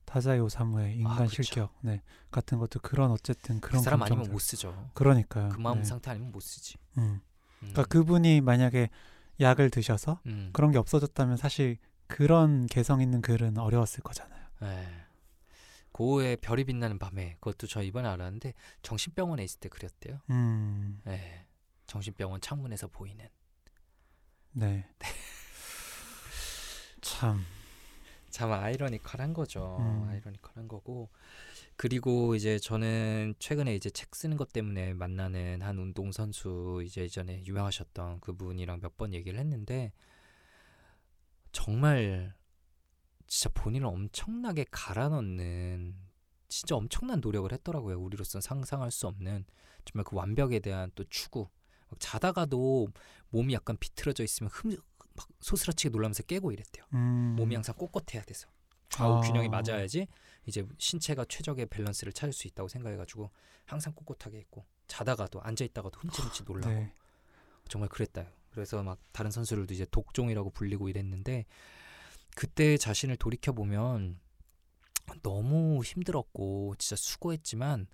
[0.05, 1.27] 다자이 오사무의 인간 아.
[1.27, 4.21] 실격, 네, 같은 것도 그런 어쨌든 그 그런 사람 감정들.
[4.21, 4.89] 아니면 못 쓰죠.
[4.95, 5.49] 그러니까요.
[5.49, 5.83] 그 마음 네.
[5.83, 6.77] 상태 아니면 못 쓰지.
[6.97, 7.01] 음.
[7.01, 7.21] 음.
[7.59, 8.89] 그러니까 그분이 만약에
[9.39, 10.49] 약을 드셔서 음.
[10.53, 14.47] 그런 게 없어졌다면 사실 그런 개성 있는 글은 어려웠을 거잖아요.
[14.61, 14.87] 네.
[15.91, 20.21] 고우의 별이 빛나는 밤에 그것도 저 이번에 알았는데 정신병원에 있을 때 그렸대요.
[20.29, 21.45] 음, 네.
[21.87, 23.27] 정신병원 창문에서 보이는.
[24.53, 24.87] 네.
[27.01, 27.45] 참,
[28.29, 29.77] 참 아이러니컬한 거죠.
[29.79, 30.07] 음.
[30.09, 31.09] 아이러니컬한 거고.
[31.77, 37.43] 그리고 이제 저는 최근에 이제 책 쓰는 것 때문에 만나는 한 운동 선수 이제 이전에
[37.45, 39.93] 유명하셨던 그분이랑 몇 번 얘기를 했는데
[41.51, 42.33] 정말
[43.27, 45.95] 진짜 본인을 엄청나게 갈아넣는
[46.47, 47.99] 진짜 엄청난 노력을 했더라고요.
[47.99, 49.45] 우리로서는 상상할 수 없는
[49.85, 51.47] 정말 그 완벽에 대한 또 추구.
[51.89, 52.87] 막 자다가도
[53.29, 54.77] 몸이 약간 비틀어져 있으면 흠, 막
[55.39, 56.85] 소스라치게 놀라면서 깨고 이랬대요.
[56.93, 58.47] 음, 몸이 항상 꼿꼿해야 돼서
[58.89, 59.21] 좌우 아.
[59.21, 60.07] 균형이 맞아야지
[60.45, 63.29] 이제 신체가 최적의 밸런스를 찾을 수 있다고 생각해가지고
[63.65, 66.93] 항상 꼿꼿하게 있고 자다가도 앉아 있다가도 흠칫흠칫 놀라고 네,
[67.67, 68.27] 정말 그랬다요.
[68.49, 71.45] 그래서 막 다른 선수들도 이제 독종이라고 불리고 이랬는데
[72.35, 74.19] 그때 자신을 돌이켜 보면
[75.21, 77.87] 너무 힘들었고 진짜 수고했지만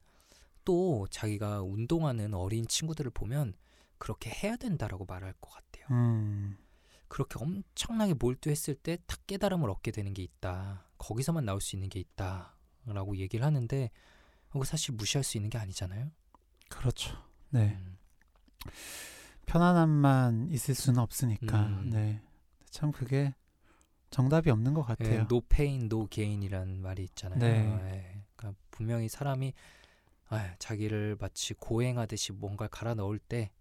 [0.64, 3.54] 또 자기가 운동하는 어린 친구들을 보면
[3.98, 5.86] 그렇게 해야 된다라고 말할 것 같아요.
[5.92, 6.58] 음,
[7.16, 10.84] 그렇게 엄청나게 몰두했을 때탁 깨달음을 얻게 되는 게 있다.
[10.98, 13.90] 거기서만 나올 수 있는 게 있다 라고 얘기를 하는데
[14.50, 16.12] 그거 사실 무시할 수 있는 게 아니잖아요.
[16.68, 17.16] 그렇죠.
[17.52, 17.98] 네, 음,
[19.46, 21.68] 편안함만 있을 수는 없으니까.
[21.68, 21.90] 음.
[21.90, 22.22] 네,
[22.70, 23.34] 참 그게
[24.10, 25.22] 정답이 없는 것 예, 같아요.
[25.22, 27.40] no pain, no gain이란 말이 있잖아요.
[27.40, 27.94] 네.
[27.94, 29.54] 예, 그러니까 분명히 사람이
[30.28, 33.52] 아, 자기를 마치 고행하듯이 뭔가를 갈아 넣을 때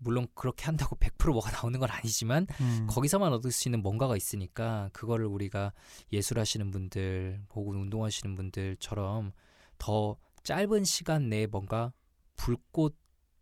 [0.00, 4.90] 물론 그렇게 한다고 100% 뭐가 나오는 건 아니지만 음, 거기서만 얻을 수 있는 뭔가가 있으니까
[4.92, 5.72] 그거를 우리가
[6.12, 9.32] 예술하시는 분들 혹은 운동하시는 분들처럼
[9.78, 11.92] 더 짧은 시간 내에 뭔가
[12.36, 12.96] 불꽃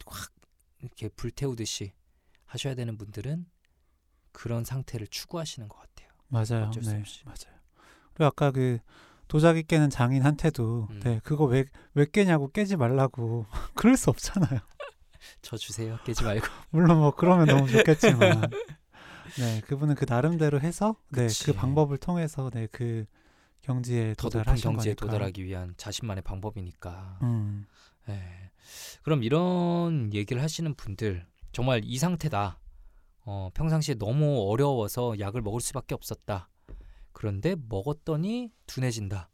[0.07, 0.31] 확
[0.81, 1.93] 이렇게 불태우듯이
[2.45, 3.47] 하셔야 되는 분들은
[4.33, 6.09] 그런 상태를 추구하시는 것 같아요.
[6.29, 6.71] 맞아요.
[6.71, 7.03] 네.
[7.25, 7.59] 맞아요.
[8.15, 8.79] 그리고 아까 그
[9.27, 11.01] 도자기 깨는 장인한테도 음.
[11.01, 14.61] 네 그거 왜왜 깨냐고 깨지 말라고 그럴 수 없잖아요.
[15.43, 15.99] 저 주세요.
[16.05, 16.47] 깨지 말고.
[16.71, 18.51] 물론 뭐 그러면 너무 좋겠지만
[19.39, 21.45] 네 그분은 그 나름대로 해서 네 그치.
[21.47, 23.05] 그 방법을 통해서 네 그
[23.63, 25.07] 경지에 더 높은 도달하신 경지에 거니까.
[25.07, 27.19] 도달하기 위한 자신만의 방법이니까.
[27.23, 27.67] 음,
[28.09, 28.51] 예.
[29.03, 32.61] 그럼 이런 얘기를 하시는 분들 정말 이 상태다.
[33.27, 36.49] 어, 평상시에 너무 어려워서 약을 먹을 수밖에 없었다.
[37.13, 39.29] 그런데 먹었더니 둔해진다.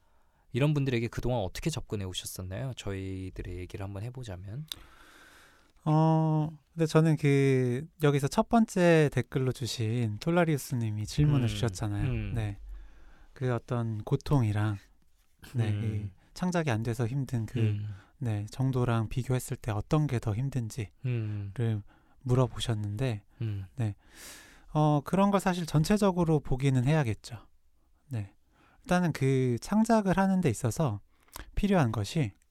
[0.52, 2.72] 이런 분들에게 그동안 어떻게 접근해 오셨었나요?
[2.76, 4.66] 저희들의 얘기를 한번 해보자면.
[5.84, 12.10] 어 근데 저는 그 여기서 첫 번째 댓글로 주신 톨라리우스 님이 질문을 음, 주셨잖아요.
[12.10, 12.32] 음.
[12.34, 12.58] 네,
[13.32, 14.78] 그 어떤 고통이랑
[15.54, 15.84] 네, 음.
[15.84, 17.88] 이 창작이 안 돼서 힘든 그 음.
[18.18, 21.82] 네, 정도랑 비교했을 때 어떤 게 더 힘든지를 음.
[22.22, 23.66] 물어보셨는데 음.
[24.72, 27.36] 어, 그런 걸 사실 전체적으로 보기는 해야겠죠.
[28.08, 28.32] 네.
[28.82, 31.00] 일단은 그 창작을 하는 데 있어서
[31.54, 32.43] 필요한 것이 음.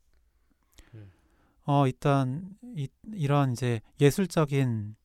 [1.65, 4.95] 어 일단 이, 이런 이제 예술적인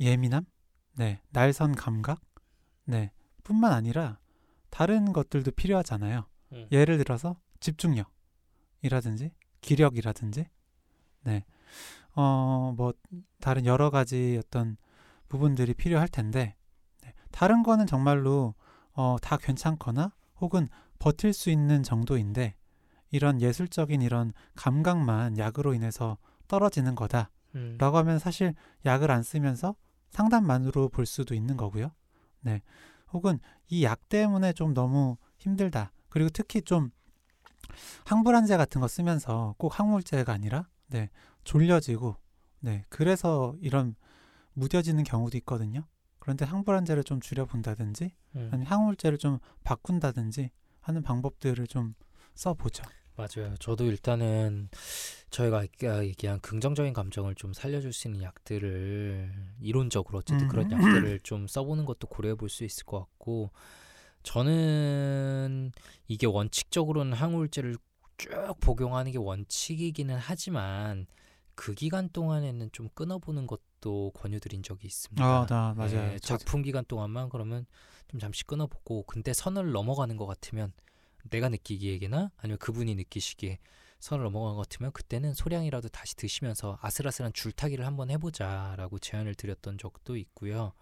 [0.00, 0.44] 예민함,
[0.96, 2.20] 네 날선 감각,
[2.84, 3.12] 네
[3.44, 4.18] 뿐만 아니라
[4.70, 6.26] 다른 것들도 필요하잖아요.
[6.52, 6.68] 음.
[6.72, 10.46] 예를 들어서 집중력이라든지 기력이라든지
[11.24, 11.44] 네.
[12.14, 12.92] 어, 뭐
[13.40, 14.76] 다른 여러 가지 어떤
[15.28, 16.56] 부분들이 필요할 텐데
[17.02, 17.14] 네.
[17.30, 18.54] 다른 거는 정말로
[18.92, 22.54] 어, 다 괜찮거나 혹은 버틸 수 있는 정도인데
[23.12, 27.78] 이런 예술적인 이런 감각만 약으로 인해서 떨어지는 거다라고 음.
[27.78, 29.76] 하면 사실 약을 안 쓰면서
[30.10, 31.92] 상담만으로 볼 수도 있는 거고요.
[32.40, 32.62] 네.
[33.12, 35.92] 혹은 이 약 때문에 좀 너무 힘들다.
[36.08, 36.90] 그리고 특히 좀
[38.06, 41.08] 항불안제 같은 거 쓰면서 꼭 항물제가 아니라 네.
[41.44, 42.16] 졸려지고
[42.60, 42.84] 네.
[42.88, 43.94] 그래서 이런
[44.54, 45.86] 무뎌지는 경우도 있거든요.
[46.18, 48.48] 그런데 항불안제를 좀 줄여 본다든지 음.
[48.52, 51.94] 아니면 항물제를 좀 바꾼다든지 하는 방법들을 좀
[52.34, 52.84] 써보죠.
[53.36, 53.54] 맞아요.
[53.58, 54.68] 저도 일단은
[55.30, 60.48] 저희가 아까 얘기한 긍정적인 감정을 좀 살려줄 수 있는 약들을 이론적으로 어쨌든 음.
[60.48, 63.50] 그런 약들을 좀 써보는 것도 고려해 볼 수 있을 것 같고
[64.22, 65.72] 저는
[66.08, 67.76] 이게 원칙적으로는 항우울제를
[68.18, 68.30] 쭉
[68.60, 71.06] 복용하는 게 원칙이기는 하지만
[71.54, 75.24] 그 기간 동안에는 좀 끊어보는 것도 권유드린 적이 있습니다.
[75.24, 75.90] 아, 나 맞아요.
[76.12, 77.66] 네, 저- 작품 기간 동안만 그러면
[78.08, 80.72] 좀 잠시 끊어보고 근데 선을 넘어가는 것 같으면
[81.30, 83.58] 내가 느끼기에나 아니면 그분이 느끼시기에
[84.00, 90.16] 선을 넘어간 것 같으면 그때는 소량이라도 다시 드시면서 아슬아슬한 줄타기를 한번 해보자라고 제안을 드렸던 적도
[90.16, 90.72] 있고요.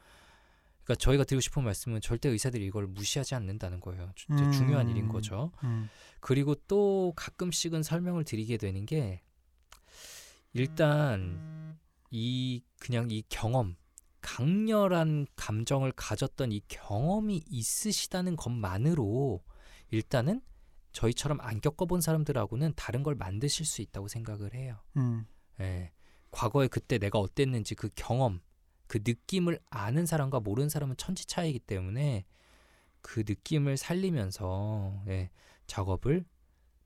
[0.85, 4.11] 그러니까 저희가 드리고 싶은 말씀은 절대 의사들이 이걸 무시하지 않는다는 거예요.
[4.16, 4.53] 진짜 음.
[4.53, 5.53] 중요한 일인 거죠.
[5.64, 5.88] 음,
[6.20, 9.20] 그리고 또 가끔씩은 설명을 드리게 되는 게
[10.55, 11.79] 일단
[12.11, 13.76] 이 그냥 이 경험
[14.20, 19.42] 강렬한 감정을 가졌던 이 경험이 있으시다는 것만으로
[19.90, 20.40] 일단은
[20.92, 24.76] 저희처럼 안 겪어본 사람들하고는 다른 걸 만드실 수 있다고 생각을 해요.
[24.96, 25.26] 음,
[25.61, 25.92] 예.
[26.31, 28.40] 과거에 그때 내가 어땠는지 그 경험,
[28.87, 32.24] 그 느낌을 아는 사람과 모르는 사람은 천지 차이기 때문에
[33.03, 35.31] 그 느낌을 살리면서 예,
[35.66, 36.24] 작업을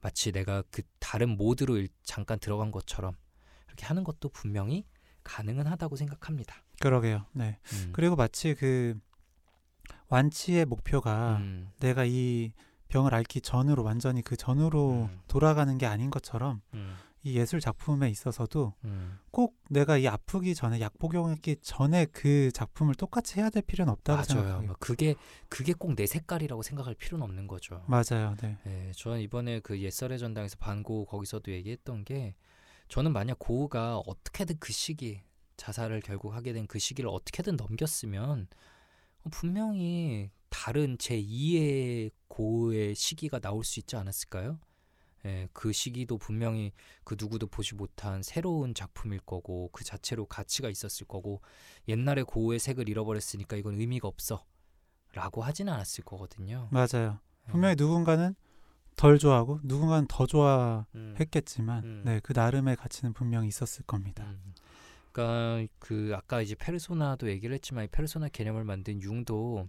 [0.01, 3.17] 마치 내가 그 다른 모드로 일- 잠깐 들어간 것처럼
[3.69, 4.87] 이렇게 하는 것도 분명히
[5.25, 6.63] 가능은 하다고 생각합니다.
[6.81, 7.25] 그러게요.
[7.33, 7.59] 네.
[7.73, 7.91] 음.
[7.93, 8.99] 그리고 마치 그
[10.09, 12.53] 완치의 목표가 음, 내가 이
[12.89, 15.21] 병을 앓기 전으로 완전히 그 전으로 음.
[15.29, 19.19] 돌아가는 게 아닌 것처럼 음, 이 예술 작품에 있어서도 음.
[19.31, 24.17] 꼭 내가 이 아프기 전에 약 복용했기 전에 그 작품을 똑같이 해야 될 필요는 없다고
[24.17, 24.25] 맞아요.
[24.43, 24.67] 생각해요.
[24.67, 25.15] 뭐 그게
[25.49, 27.83] 그게 꼭 내 색깔이라고 생각할 필요는 없는 거죠.
[27.89, 28.35] 맞아요.
[28.43, 28.59] 네.
[28.65, 32.35] 네, 저는 이번에 그 옛설의 전당에서 반고 거기서도 얘기했던 게
[32.89, 35.23] 저는 만약 고우가 어떻게든 그 시기
[35.57, 38.49] 자살을 결국 하게 된 그 시기를 어떻게든 넘겼으면
[39.25, 44.59] 어, 분명히 다른 제 2의 고우의 시기가 나올 수 있지 않았을까요?
[45.25, 46.73] 예, 그 시기도 분명히
[47.05, 51.41] 그 누구도 보지 못한 새로운 작품일 거고 그 자체로 가치가 있었을 거고
[51.89, 54.45] 옛날에 고우의 색을 잃어버렸으니까 이건 의미가 없어
[55.13, 56.69] 라고 하진 않았을 거거든요.
[56.73, 57.21] 맞아요.
[57.47, 57.53] 예.
[57.53, 58.35] 분명히 누군가는
[58.97, 62.03] 덜 좋아하고 누군가는 더 좋아했겠지만 음.
[62.05, 64.25] 네, 그 나름의 가치는 분명히 있었을 겁니다.
[64.25, 64.55] 음.
[65.13, 69.69] 그러니까 그 아까 이제 페르소나도 얘기를 했지만 이 페르소나 개념을 만든 융도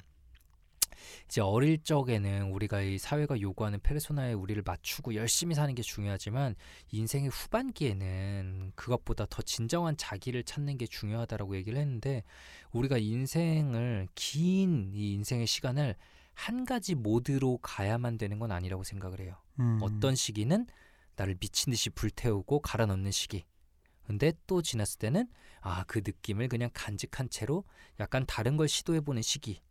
[1.25, 6.55] 이제 어릴 적에는 우리가 이 사회가 요구하는 페르소나에 우리를 맞추고 열심히 사는 게 중요하지만
[6.91, 12.23] 인생의 후반기에는 그것보다 더 진정한 자기를 찾는 게 중요하다라고 얘기를 했는데
[12.71, 15.95] 우리가 인생을 긴 이 인생의 시간을
[16.33, 19.35] 한 가지 모드로 가야만 되는 건 아니라고 생각을 해요.
[19.59, 19.79] 음.
[19.81, 20.67] 어떤 시기는
[21.15, 23.45] 나를 미친 듯이 불태우고 갈아 넣는 시기.
[24.03, 25.27] 근데 또 지났을 때는
[25.61, 27.63] 아, 그 느낌을 그냥 간직한 채로
[27.99, 29.61] 약간 다른 걸 시도해 보는 시기.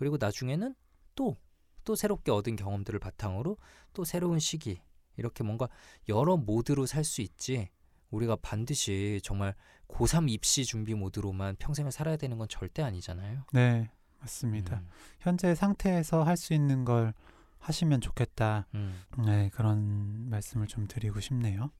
[0.00, 0.74] 그리고 나중에는
[1.14, 1.36] 또
[1.84, 3.56] 또 새롭게 얻은 경험들을 바탕으로
[3.94, 4.82] 또 새로운 시기.
[5.16, 5.66] 이렇게 뭔가
[6.10, 7.70] 여러 모드로 살 수 있지.
[8.10, 9.54] 우리가 반드시 정말
[9.88, 13.44] 고3 입시 준비 모드로만 평생을 살아야 되는 건 절대 아니잖아요.
[13.54, 14.76] 네, 맞습니다.
[14.80, 14.88] 음,
[15.20, 17.14] 현재 상태에서 할 수 있는 걸
[17.60, 18.66] 하시면 좋겠다.
[18.74, 21.70] 음, 네, 그런 말씀을 좀 드리고 싶네요.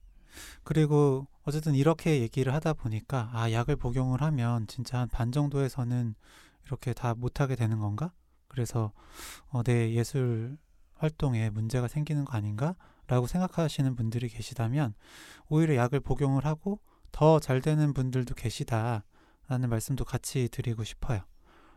[0.63, 6.15] 그리고 어쨌든 이렇게 얘기를 하다 보니까 아, 약을 복용을 하면 진짜 한 반 정도에서는
[6.65, 8.13] 이렇게 다 못하게 되는 건가?
[8.47, 8.91] 그래서
[9.49, 10.57] 어, 내 예술
[10.95, 12.75] 활동에 문제가 생기는 거 아닌가?
[13.07, 14.93] 라고 생각하시는 분들이 계시다면
[15.49, 16.79] 오히려 약을 복용을 하고
[17.11, 19.03] 더 잘 되는 분들도 계시다.
[19.47, 21.21] 라는 말씀도 같이 드리고 싶어요.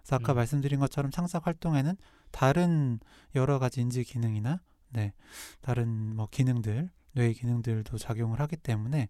[0.02, 0.36] 그래서 아까 음.
[0.36, 1.96] 말씀드린 것처럼 창작 활동에는
[2.30, 3.00] 다른
[3.34, 5.12] 여러 가지 인지 기능이나 네,
[5.60, 9.08] 다른 뭐 기능들, 뇌의 기능들도 작용을 하기 때문에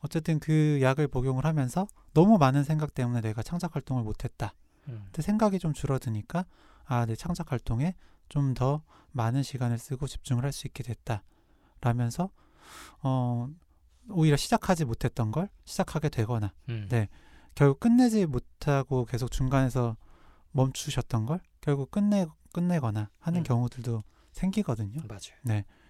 [0.00, 4.52] 어쨌든 그 약을 복용을 하면서 너무 많은 생각 때문에 내가 창작 활동을 못했다.
[4.88, 5.02] 음.
[5.06, 6.44] 근데 생각이 좀 줄어드니까
[6.84, 7.94] 아, 내 창작 활동에
[8.28, 11.22] 좀 더 많은 시간을 쓰고 집중을 할 수 있게 됐다.
[11.80, 12.30] 라면서
[13.02, 13.48] 어
[14.08, 16.86] 오히려 시작하지 못했던 걸 시작하게 되거나 음.
[16.90, 17.08] 네.
[17.54, 19.96] 결국 끝내지 못하고 계속 중간에서
[20.52, 23.44] 멈추셨던 걸 결국 끝내 끝내거나 하는 음.
[23.44, 25.00] 경우들도 생기거든요.
[25.08, 25.38] 맞아요.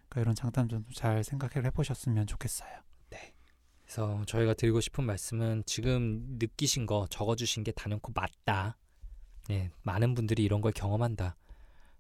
[0.09, 2.71] 그러니까 이런 장단점 잘 생각을 해보셨으면 좋겠어요.
[3.91, 8.79] 그래서 저희가 드리고 싶은 말씀은 지금 느끼신 거 적어주신 게 단연코 맞다.
[9.49, 11.35] 네, 많은 분들이 이런 걸 경험한다.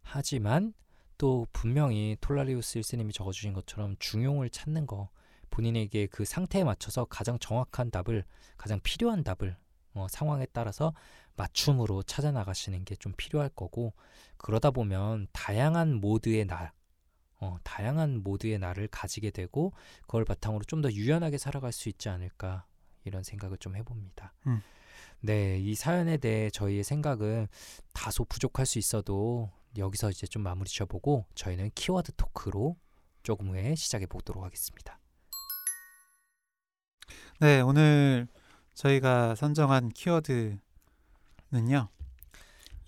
[0.01, 0.73] 하지만
[1.19, 5.09] 또 분명히 톨라리우스 1세님이 적어주신 것처럼 중용을 찾는 거
[5.51, 8.23] 본인에게 그 상태에 맞춰서 가장 정확한 답을
[8.57, 9.57] 가장 필요한 답을
[9.95, 10.95] 어, 상황에 따라서
[11.35, 13.95] 맞춤으로 찾아 나가시는 게 좀 필요할 거고
[14.37, 16.73] 그러다 보면 다양한 모드의 나
[17.41, 19.73] 어, 다양한 모드의 나를 가지게 되고
[20.03, 22.65] 그걸 바탕으로 좀 더 유연하게 살아갈 수 있지 않을까
[23.05, 24.33] 이런 생각을 좀 해봅니다.
[24.47, 24.63] 음.
[25.21, 27.49] 네, 이 사연에 대해 저희의 생각은
[27.93, 32.77] 다소 부족할 수 있어도 여기서 이제 좀 마무리 지어보고 저희는 키워드 토크로
[33.23, 34.99] 조금 후에 시작해 보도록 하겠습니다.
[37.41, 38.29] 네, 오늘
[38.75, 40.59] 저희가 선정한 키워드는요.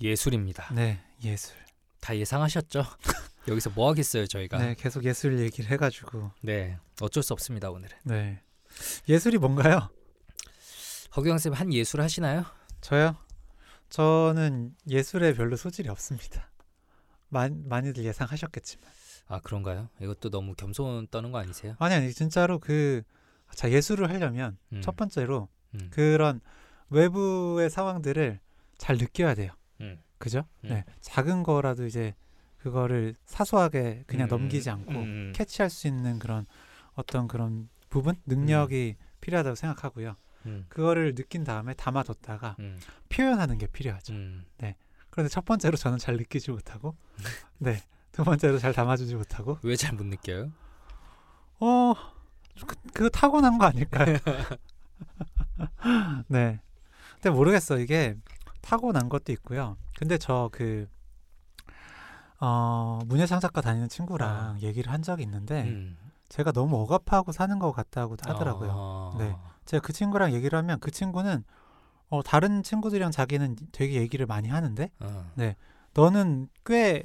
[0.01, 0.73] 예술입니다.
[0.75, 1.57] 네, 예술.
[2.01, 2.83] 다 예상하셨죠?
[3.49, 4.59] 여기서 뭐 하겠어요, 저희가?
[4.59, 6.31] 네, 계속 예술 얘기를 해가지고.
[6.43, 7.97] 네, 어쩔 수 없습니다 오늘은.
[8.05, 8.41] 네,
[9.09, 9.89] 예술이 뭔가요?
[11.17, 12.45] 허경 쌤 한 예술 하시나요?
[12.81, 13.17] 저요?
[13.91, 16.51] 저는 예술에 별로 소질이 없습니다.
[17.29, 18.91] 많, 많이들 예상하셨겠지만.
[19.29, 19.89] 아 그런가요?
[20.01, 21.77] 이것도 너무 겸손 떠는 거 아니세요?
[21.79, 23.03] 아니 아니 진짜로 그
[23.55, 26.41] 자 예술을 하려면 음, 첫 번째로 음, 그런
[26.89, 28.41] 외부의 상황들을
[28.79, 29.53] 잘 느껴야 돼요.
[29.81, 30.47] 음, 그죠?
[30.65, 30.71] 음.
[30.71, 30.85] 네.
[31.01, 32.15] 작은 거라도 이제
[32.63, 36.47] 그거를 사소하게 그냥 음, 넘기지 않고 음, 캐치할 수 있는 그런
[36.95, 40.17] 어떤 그런 부분 능력이 필요하다고 생각하고요.
[40.47, 44.13] 음, 그거를 느낀 다음에 담아뒀다가 음, 표현하는 게 필요하죠.
[44.15, 44.45] 음.
[45.11, 46.97] 그런데 첫 번째로 저는 잘 느끼지 못하고,
[47.59, 47.83] 네.
[48.13, 50.53] 두 번째로 잘 담아주지 못하고, 왜 잘 못 느껴요?
[51.61, 51.95] 어,
[52.67, 54.17] 그, 그거 타고난 거 아닐까요?
[56.29, 56.61] 네.
[57.15, 57.79] 근데 모르겠어.
[57.79, 58.17] 이게
[58.61, 59.77] 타고난 것도 있고요.
[59.99, 60.89] 근데 저 그,
[62.45, 65.97] 어, 문예창작과 다니는 친구랑 얘기를 한 적이 있는데, 음.
[66.29, 68.73] 제가 너무 억압하고 사는 것 같다고 하더라고요.
[68.75, 69.37] 아, 네.
[69.65, 71.45] 제가 그 친구랑 얘기를 하면 그 친구는
[72.09, 75.31] 어, 다른 친구들이랑 자기는 되게 얘기를 많이 하는데 어.
[75.95, 77.03] 너는 꽤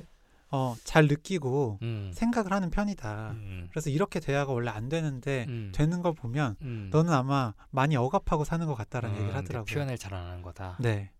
[0.49, 2.11] 어, 잘 느끼고 음.
[2.13, 3.31] 생각을 하는 편이다.
[3.31, 3.67] 음.
[3.69, 5.71] 그래서 이렇게 대화가 원래 안 되는데 음.
[5.75, 6.89] 되는 걸 보면 음.
[6.91, 9.65] 너는 아마 많이 억압하고 사는 것 같다라는 음, 얘기를 하더라고요.
[9.65, 10.77] 표현을 잘 안 하는 거다.
[10.79, 11.11] 네.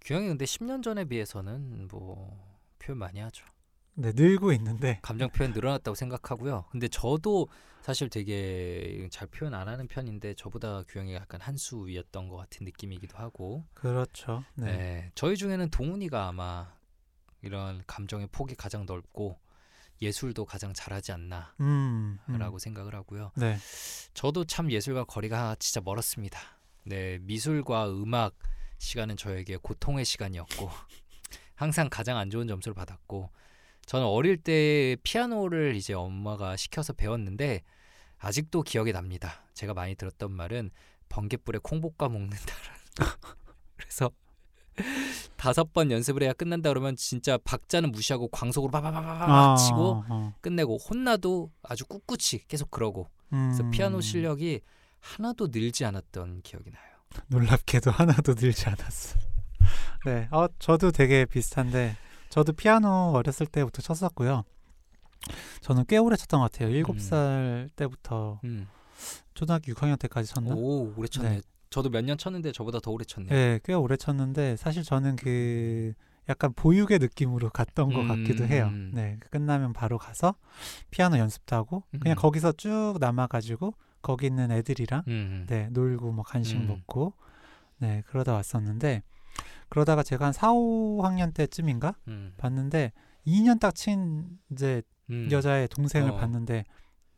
[0.00, 2.47] 규영이 근데 10년 전에 비해서는 뭐
[2.88, 3.44] 표현 많이 하죠.
[3.94, 6.64] 네, 늘고 있는데 감정 표현 늘어났다고 생각하고요.
[6.70, 7.48] 근데 저도
[7.82, 12.64] 사실 되게 잘 표현 안 하는 편인데 저보다 규영이가 약간 한 수 위였던 것 같은
[12.64, 13.64] 느낌이기도 하고.
[13.74, 14.44] 그렇죠.
[14.54, 14.76] 네.
[14.76, 15.12] 네.
[15.14, 16.72] 저희 중에는 동훈이가 아마
[17.42, 19.38] 이런 감정의 폭이 가장 넓고
[20.00, 22.58] 예술도 가장 잘하지 않나라고 음, 음.
[22.58, 23.32] 생각을 하고요.
[23.36, 23.58] 네.
[24.14, 26.38] 저도 참 예술과 거리가 진짜 멀었습니다.
[26.84, 28.34] 네, 미술과 음악
[28.78, 30.70] 시간은 저에게 고통의 시간이었고
[31.58, 33.30] 항상 가장 안 좋은 점수를 받았고
[33.84, 37.62] 저는 어릴 때 피아노를 이제 엄마가 시켜서 배웠는데
[38.18, 39.42] 아직도 기억이 납니다.
[39.54, 40.70] 제가 많이 들었던 말은
[41.08, 42.78] 번개불에 콩볶아 먹는다라는.
[43.76, 44.10] 그래서
[45.36, 50.34] 다섯 번 연습을 해야 끝난다 그러면 진짜 박자는 무시하고 광속으로 바바바바바 아, 치고 어.
[50.40, 54.60] 끝내고 혼나도 아주 꿋꿋이 계속 그러고 그래서 음, 피아노 실력이
[55.00, 56.84] 하나도 늘지 않았던 기억이 나요.
[57.26, 59.27] 놀랍게도 하나도 늘지 않았어.
[60.06, 61.96] 네, 어, 저도 되게 비슷한데
[62.30, 64.44] 저도 피아노 어렸을 때부터 쳤었고요.
[65.60, 66.70] 저는 꽤 오래 쳤던 것 같아요.
[66.70, 66.98] 일곱 음.
[66.98, 68.68] 살 때부터 음.
[69.34, 70.54] 초등학교 6학년 때까지 쳤나?
[70.54, 71.28] 오 오래 쳤네.
[71.30, 71.40] 네.
[71.70, 73.28] 저도 몇 년 쳤는데 저보다 더 오래 쳤네.
[73.28, 75.92] 네, 꽤 오래 쳤는데 사실 저는 그
[76.28, 78.68] 약간 보육의 느낌으로 갔던 것 음, 같기도 해요.
[78.72, 78.90] 음.
[78.94, 80.34] 네, 끝나면 바로 가서
[80.90, 82.20] 피아노 연습도 하고 그냥 음.
[82.20, 85.46] 거기서 쭉 남아가지고 거기 있는 애들이랑 음.
[85.48, 86.68] 네, 놀고 뭐 간식 음.
[86.68, 87.12] 먹고
[87.78, 89.02] 네, 그러다 왔었는데
[89.68, 92.34] 그러다가 제가 한 4, 5학년 때쯤인가 음.
[92.36, 92.92] 봤는데
[93.26, 95.28] 2년 딱 친 이제 음.
[95.30, 96.16] 여자의 동생을 어.
[96.16, 96.64] 봤는데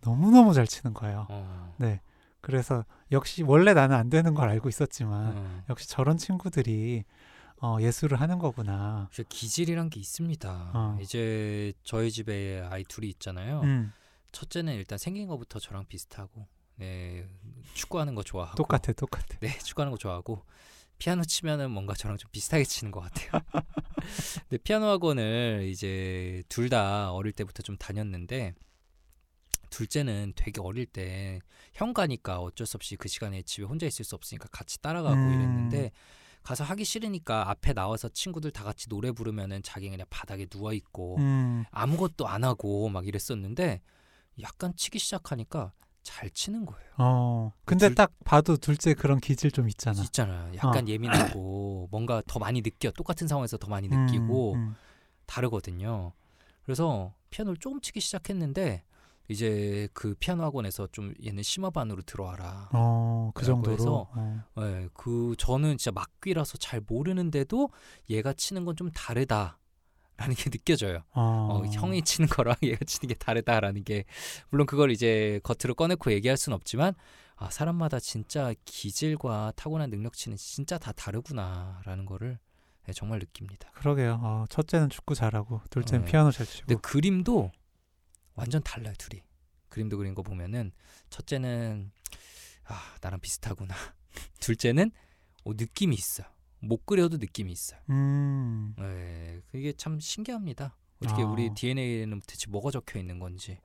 [0.02, 1.26] 너무너무 잘 치는 거예요.
[1.28, 1.74] 어.
[1.78, 2.00] 네.
[2.40, 5.64] 그래서 역시 원래 나는 안 되는 걸 알고 있었지만 어.
[5.68, 7.04] 역시 저런 친구들이
[7.62, 9.10] 어, 예술을 하는 거구나.
[9.28, 10.70] 기질이란 게 있습니다.
[10.74, 10.98] 어.
[11.02, 13.60] 이제 저희 집에 아이 둘이 있잖아요.
[13.60, 13.92] 음,
[14.32, 16.46] 첫째는 일단 생긴 것부터 저랑 비슷하고,
[16.76, 17.28] 네
[17.74, 19.26] 축구하는 거 좋아하고, 똑같아, 똑같아.
[19.40, 20.42] 네 축구하는 거 좋아하고
[21.00, 23.42] 피아노 치면은 뭔가 저랑 좀 비슷하게 치는 것 같아요.
[24.48, 28.54] 근데 피아노 학원을 이제 둘 다 어릴 때부터 좀 다녔는데
[29.70, 31.40] 둘째는 되게 어릴 때
[31.72, 35.32] 현가니까 어쩔 수 없이 그 시간에 집에 혼자 있을 수 없으니까 같이 따라가고 음.
[35.32, 35.90] 이랬는데
[36.42, 41.16] 가서 하기 싫으니까 앞에 나와서 친구들 다 같이 노래 부르면은 자기 그냥 바닥에 누워 있고
[41.16, 41.64] 음.
[41.70, 43.80] 아무것도 안 하고 막 이랬었는데
[44.42, 45.72] 약간 치기 시작하니까
[46.02, 46.90] 잘 치는 거예요.
[46.98, 47.52] 어.
[47.64, 50.00] 근데 둘- 딱 봐도 둘째 그런 기질 좀 있잖아.
[50.02, 50.54] 있잖아요.
[50.56, 50.88] 약간 어.
[50.88, 52.90] 예민하고 뭔가 더 많이 느껴.
[52.90, 54.76] 똑같은 상황에서 더 많이 느끼고 음, 음.
[55.26, 56.12] 다르거든요.
[56.64, 58.82] 그래서 피아노를 조금 치기 시작했는데
[59.28, 62.70] 이제 그 피아노 학원에서 좀 얘는 심화 반으로 들어와라.
[62.72, 63.74] 어, 그 정도로.
[63.74, 64.42] 해서 어.
[64.56, 67.70] 네, 그 저는 진짜 막귀라서 잘 모르는데도
[68.08, 69.58] 얘가 치는 건 좀 다르다
[70.20, 71.02] 라는 게 느껴져요.
[71.12, 71.62] 어.
[71.62, 74.04] 어, 형이 치는 거랑 얘가 치는 게 다르다라는 게
[74.50, 76.92] 물론 그걸 이제 겉으로 꺼내고 얘기할 수는 없지만
[77.36, 82.38] 아 사람마다 진짜 기질과 타고난 능력치는 진짜 다 다르구나라는 거를
[82.84, 83.70] 네, 정말 느낍니다.
[83.72, 84.20] 그러게요.
[84.22, 86.10] 어, 첫째는 축구 잘하고 둘째는 네.
[86.10, 86.66] 피아노 잘 치고.
[86.66, 87.50] 근데 그림도
[88.34, 89.22] 완전 달라요 둘이.
[89.70, 90.70] 그림도 그린 거 보면은
[91.08, 91.92] 첫째는
[92.64, 93.74] 아 나랑 비슷하구나.
[94.40, 94.90] 둘째는
[95.44, 96.24] 어, 느낌이 있어.
[96.60, 97.80] 못 그려도 느낌이 있어요.
[97.90, 98.74] 음.
[98.78, 100.76] 네, 그게 참 신기합니다.
[101.02, 101.26] 어떻게 아.
[101.26, 103.58] 우리 DNA에는 대체 뭐가 적혀 있는 건지.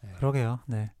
[0.00, 0.12] 네.
[0.12, 0.60] 그러게요.
[0.66, 0.92] 네.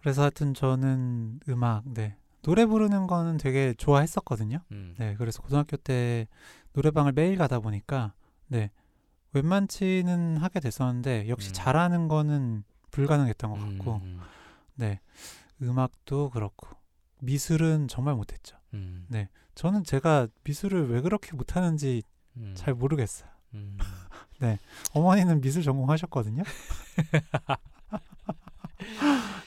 [0.00, 2.16] 그래서 하여튼 저는 음악, 네.
[2.42, 4.60] 노래 부르는 거는 되게 좋아했었거든요.
[4.72, 4.94] 음.
[4.98, 5.14] 네.
[5.18, 6.28] 그래서 고등학교 때
[6.72, 8.14] 노래방을 매일 가다 보니까
[8.46, 8.70] 네.
[9.32, 11.52] 웬만치는 하게 됐었는데 역시 음.
[11.52, 14.20] 잘하는 거는 불가능했던 것 같고 음,
[14.74, 15.00] 네.
[15.60, 16.68] 음악도 그렇고
[17.20, 18.57] 미술은 정말 못했죠.
[18.74, 19.28] 음, 네.
[19.54, 22.02] 저는 제가 미술을 왜 그렇게 못하는지
[22.36, 23.28] 음, 잘 모르겠어요.
[23.54, 23.78] 음.
[24.94, 26.42] 어머니는 미술 전공하셨거든요.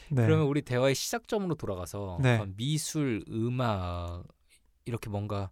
[0.09, 0.25] 네.
[0.25, 2.45] 그러면 우리 대화의 시작점으로 돌아가서 네.
[2.57, 4.23] 미술, 음악
[4.85, 5.51] 이렇게 뭔가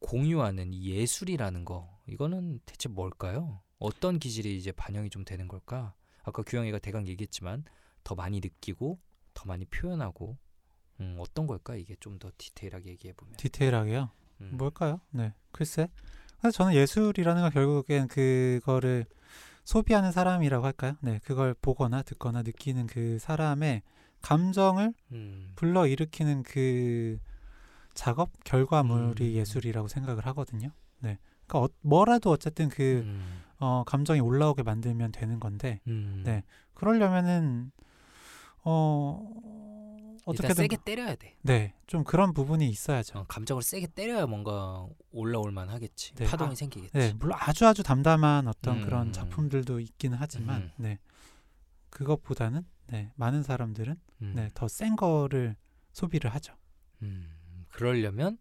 [0.00, 3.62] 공유하는 이 예술이라는 거 이거는 대체 뭘까요?
[3.78, 5.94] 어떤 기질이 이제 반영이 좀 되는 걸까?
[6.22, 7.64] 아까 규영이가 대강 얘기했지만
[8.04, 8.98] 더 많이 느끼고
[9.32, 10.36] 더 많이 표현하고
[11.00, 14.10] 음, 어떤 걸까 이게 좀 더 디테일하게 얘기해 보면 디테일하게요.
[14.40, 14.50] 음.
[14.56, 15.00] 뭘까요?
[15.10, 15.88] 네, 글쎄.
[16.40, 19.06] 그래서 저는 예술이라는 건 결국엔 그거를
[19.64, 20.96] 소비하는 사람이라고 할까요?
[21.00, 23.82] 네, 그걸 보거나 듣거나 느끼는 그 사람의
[24.22, 25.52] 감정을 음.
[25.56, 27.18] 불러 일으키는 그
[27.94, 29.32] 작업 결과물이 음.
[29.34, 30.70] 예술이라고 생각을 하거든요.
[31.00, 33.42] 네, 그러니까 어, 뭐라도 어쨌든 그 음.
[33.58, 36.22] 어, 감정이 올라오게 만들면 되는 건데 음.
[36.24, 36.44] 네.
[36.74, 37.72] 그러려면은
[38.64, 39.20] 어
[40.26, 41.36] 어떻게든 세게 때려야 돼.
[41.42, 43.20] 네, 좀 그런 부분이 있어야죠.
[43.20, 46.14] 어, 감정을 세게 때려야 뭔가 올라올 만 하겠지.
[46.16, 46.92] 네, 파동이 아, 생기겠지.
[46.92, 48.84] 네, 물론 아주 아주 담담한 어떤 음.
[48.84, 50.70] 그런 작품들도 있기는 하지만, 음.
[50.76, 50.98] 네,
[51.90, 54.32] 그것보다는 네, 많은 사람들은 음.
[54.34, 55.56] 네, 더 센 거를
[55.92, 56.54] 소비를 하죠.
[57.02, 58.36] 음, 그러려면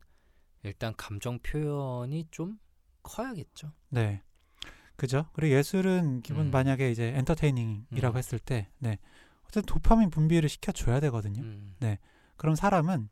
[0.64, 2.58] 일단 감정 표현이 좀
[3.04, 3.72] 커야겠죠.
[3.90, 4.24] 네,
[4.96, 5.30] 그죠?
[5.34, 6.52] 그리고 예술은 기본 음.
[6.52, 8.18] 만약에 이제 엔터테이닝이라고 음.
[8.18, 8.98] 했을 때, 네,
[9.62, 11.41] 도파민 분비를 시켜줘야 되거든요.
[11.41, 11.76] 음.
[12.38, 13.10] 그럼 사람은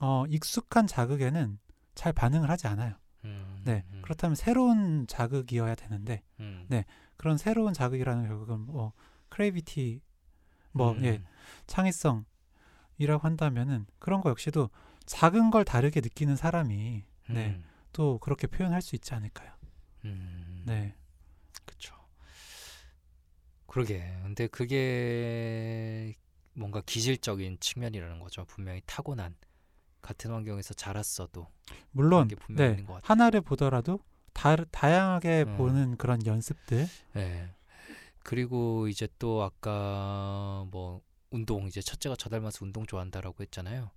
[0.00, 1.58] 어, 익숙한 자극에는
[1.94, 2.94] 잘 반응을 하지 않아요.
[3.24, 6.66] 음, 네, 음, 그렇다면 새로운 자극이어야 되는데 음.
[6.68, 8.92] 네, 그런 새로운 자극이라는 결국은 뭐
[9.28, 10.00] creativity,
[10.72, 11.04] 뭐 음.
[11.04, 11.22] 예,
[11.66, 12.24] 창의성이라고
[13.20, 14.70] 한다면은 그런 거 역시도
[15.04, 17.64] 작은 걸 다르게 느끼는 사람이 네, 음.
[17.92, 19.52] 또 그렇게 표현할 수 있지 않을까요?
[20.06, 20.62] 음.
[20.64, 20.94] 네,
[21.66, 21.94] 그쵸.
[23.70, 24.02] 그러게.
[24.24, 26.16] 근데 그게
[26.54, 28.44] 뭔가 기질적인 측면이라는 거죠.
[28.46, 29.36] 분명히 타고난
[30.02, 31.46] 같은 환경에서 자랐어도
[31.92, 32.84] 물론 네.
[33.02, 34.00] 하나를 보더라도
[34.32, 35.56] 다, 다양하게 음.
[35.56, 37.54] 보는 그런 연습들, 네.
[38.24, 41.00] 그리고 이제 또 아까 뭐
[41.30, 43.92] 운동 이제 첫째가 저 닮아서 운동 좋아한다라고 했잖아요.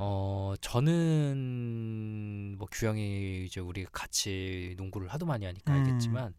[0.00, 5.78] 어 저는 뭐 규영이 이제 우리 같이 농구를 하도 많이 하니까 음.
[5.78, 6.34] 알겠지만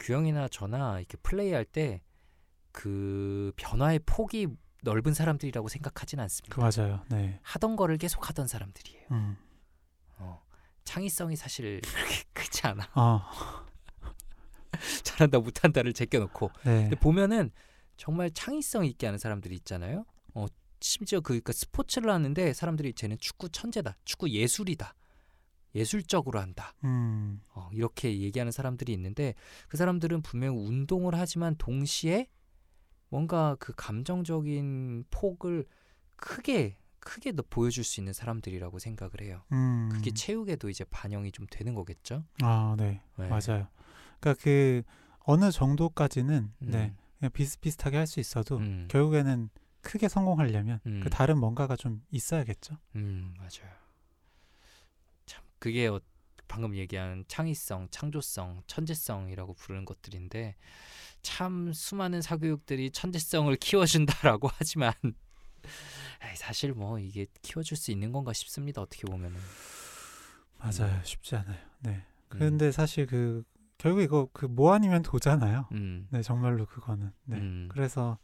[0.00, 2.02] 규영이나 저나 이렇게 플레이할 때
[2.78, 4.46] 그 변화의 폭이
[4.82, 6.54] 넓은 사람들이라고 생각하진 않습니다.
[6.54, 7.04] 그 맞아요.
[7.08, 9.06] 네, 하던 거를 계속 하던 사람들이에요.
[9.10, 9.36] 음,
[10.18, 10.40] 어.
[10.84, 12.88] 창의성이 사실 그렇게 크지 않아.
[12.94, 13.20] 어,
[15.02, 17.50] 잘한다 못한다를 제껴놓고 네, 근데 보면은
[17.96, 20.04] 정말 창의성 있게 하는 사람들이 있잖아요.
[20.34, 20.46] 어,
[20.80, 24.94] 심지어 그 그러니까 스포츠를 하는데 사람들이 쟤는 축구 천재다, 축구 예술이다,
[25.74, 26.74] 예술적으로 한다.
[26.84, 29.34] 음, 어, 이렇게 얘기하는 사람들이 있는데
[29.68, 32.28] 그 사람들은 분명 운동을 하지만 동시에
[33.10, 35.66] 뭔가 그 감정적인 폭을
[36.16, 39.42] 크게 크게 더 보여줄 수 있는 사람들이라고 생각을 해요.
[39.52, 42.24] 음, 그게 체육에도 이제 반영이 좀 되는 거겠죠.
[42.42, 43.28] 아, 네, 네.
[43.28, 43.68] 맞아요.
[44.20, 44.82] 그러니까 그
[45.20, 49.48] 어느 정도까지는 음, 네, 그냥 비슷비슷하게 할 수 있어도 음, 결국에는
[49.80, 51.00] 크게 성공하려면 음.
[51.02, 52.76] 그 다른 뭔가가 좀 있어야겠죠.
[52.96, 53.72] 음 맞아요.
[55.58, 56.00] 참 그게 어,
[56.46, 60.56] 방금 얘기한 창의성, 창조성, 천재성이라고 부르는 것들인데
[61.22, 64.92] 참 수많은 사교육들이 천재성을 키워준다라고 하지만
[66.36, 68.80] 사실 뭐 이게 키워줄 수 있는 건가 싶습니다.
[68.80, 69.36] 어떻게 보면은
[70.58, 71.00] 맞아요.
[71.04, 71.58] 쉽지 않아요.
[71.80, 72.02] 네.
[72.32, 72.38] 음.
[72.38, 73.44] 근데 사실 그
[73.76, 75.68] 결국 이거 그 뭐 아니면 도잖아요.
[75.72, 76.06] 음.
[76.10, 77.12] 네, 정말로 그거는.
[77.24, 77.36] 네.
[77.36, 77.68] 음.
[77.70, 78.18] 그래서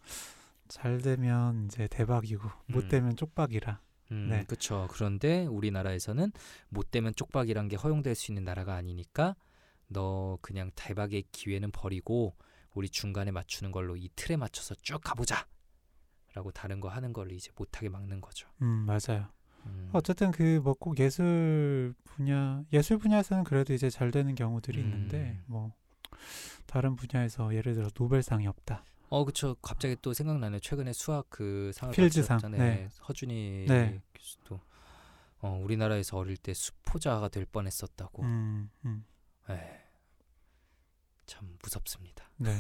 [0.69, 2.89] 잘 되면 이제 대박이고 못 음.
[2.89, 3.81] 되면 쪽박이라.
[4.13, 4.45] 음, 네.
[4.45, 4.87] 그렇죠.
[4.91, 6.33] 그런데 우리나라에서는
[6.69, 9.37] 못 되면 쪽박이란 게 허용될 수 있는 나라가 아니니까
[9.89, 12.35] 너 그냥 대박의 기회는 버리고
[12.75, 15.47] 우리 중간에 맞추는 걸로 이 틀에 맞춰서 쭉 가보자.
[16.35, 18.49] 라고 다른 거 하는 걸 이제 못하게 막는 거죠.
[18.61, 19.29] 음, 맞아요.
[19.67, 19.89] 음.
[19.93, 24.85] 어쨌든 그 뭐 꼭 예술 분야 예술 분야에서는 그래도 이제 잘 되는 경우들이 음.
[24.85, 25.73] 있는데 뭐
[26.67, 28.85] 다른 분야에서 예를 들어 노벨상이 없다.
[29.15, 29.55] 어, 그쵸.
[29.63, 30.59] 갑자기 또 생각나네.
[30.59, 32.41] 최근에 수학 그 상을 필즈상.
[32.51, 32.89] 네.
[33.09, 34.03] 허준이 네.
[34.13, 34.59] 교수도
[35.39, 38.25] 어, 우리나라에서 어릴 때 수포자가 될 뻔했었다고.
[38.25, 39.05] 음, 음.
[39.49, 39.57] 에이,
[41.27, 42.29] 참 무섭습니다.
[42.39, 42.57] 네.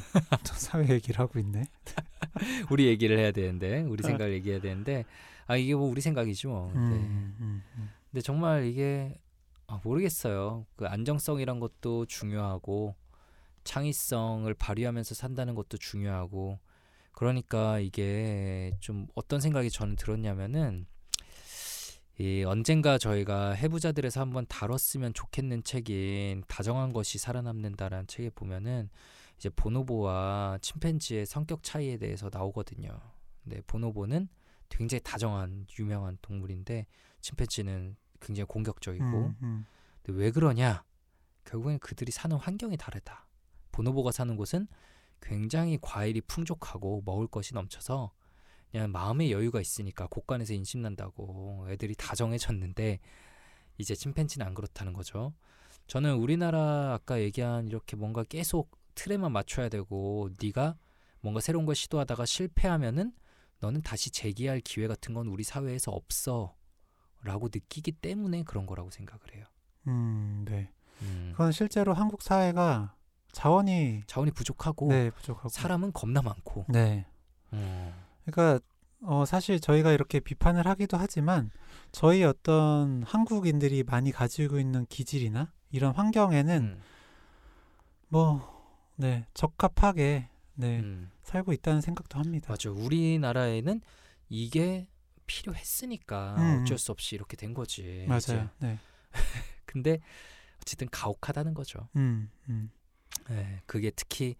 [0.46, 1.64] 또 사회 얘기를 하고 있네.
[2.70, 4.06] 우리 얘기를 해야 되는데, 우리 아.
[4.06, 5.04] 생각을 얘기해야 되는데,
[5.46, 6.70] 아 이게 뭐 우리 생각이지 뭐.
[6.72, 6.96] 음, 네.
[6.96, 7.90] 음, 음.
[8.12, 9.20] 근데 정말 이게
[9.66, 10.66] 아, 모르겠어요.
[10.76, 12.94] 그 안정성이란 것도 중요하고
[13.64, 16.58] 창의성을 발휘하면서 산다는 것도 중요하고
[17.12, 20.86] 그러니까 이게 좀 어떤 생각이 저는 들었냐면은
[22.18, 28.88] 이 언젠가 저희가 해부자들에서 한번 다뤘으면 좋겠는 책인 다정한 것이 살아남는다라는 책에 보면은
[29.36, 33.00] 이제 보노보와 침팬지의 성격 차이에 대해서 나오거든요.
[33.42, 34.28] 근데 보노보는
[34.68, 36.86] 굉장히 다정한 유명한 동물인데
[37.20, 39.66] 침팬지는 굉장히 공격적이고 음, 음.
[40.02, 40.84] 근데 왜 그러냐?
[41.44, 43.26] 결국엔 그들이 사는 환경이 다르다.
[43.74, 44.68] 보노보가 사는 곳은
[45.20, 48.12] 굉장히 과일이 풍족하고 먹을 것이 넘쳐서
[48.70, 53.00] 그냥 마음의 여유가 있으니까 곳간에서 인심난다고 애들이 다 정해졌는데
[53.78, 55.32] 이제 침팬지는 안 그렇다는 거죠.
[55.88, 60.76] 저는 우리나라 아까 얘기한 이렇게 뭔가 계속 틀에만 맞춰야 되고 네가
[61.20, 63.12] 뭔가 새로운 걸 시도하다가 실패하면은
[63.58, 66.54] 너는 다시 재기할 기회 같은 건 우리 사회에서 없어.
[67.22, 69.46] 라고 느끼기 때문에 그런 거라고 생각을 해요.
[69.88, 70.70] 음, 네.
[71.00, 71.30] 음.
[71.32, 72.94] 그건 실제로 한국 사회가
[73.34, 76.64] 자원이 자원이 부족하고 네, 부족하고 사람은 겁나 많고.
[76.68, 77.04] 네.
[77.50, 77.94] 어.
[78.24, 78.64] 그러니까
[79.02, 81.50] 어 사실 저희가 이렇게 비판을 하기도 하지만
[81.92, 86.80] 저희 어떤 한국인들이 많이 가지고 있는 기질이나 이런 환경에는 음.
[88.08, 88.54] 뭐
[88.96, 91.10] 네, 적합하게 네, 음.
[91.22, 92.46] 살고 있다는 생각도 합니다.
[92.50, 92.70] 맞아.
[92.70, 93.80] 우리나라에는
[94.28, 94.86] 이게
[95.26, 96.62] 필요했으니까 음.
[96.62, 98.06] 어쩔 수 없이 이렇게 된 거지.
[98.08, 98.18] 맞아요.
[98.18, 98.48] 이제.
[98.60, 98.78] 네.
[99.66, 99.98] 근데
[100.62, 101.88] 어쨌든 가혹하다는 거죠.
[101.96, 102.70] 음, 음.
[103.30, 104.36] 예, 그게 특히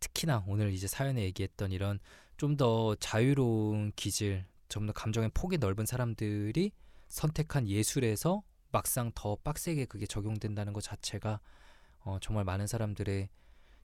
[0.00, 1.98] 특히나 오늘 이제 사연에 얘기했던 이런
[2.36, 6.72] 좀 더 자유로운 기질, 좀 더 감정의 폭이 넓은 사람들이
[7.08, 11.40] 선택한 예술에서 막상 더 빡세게 그게 적용된다는 것 자체가
[12.00, 13.28] 어, 정말 많은 사람들의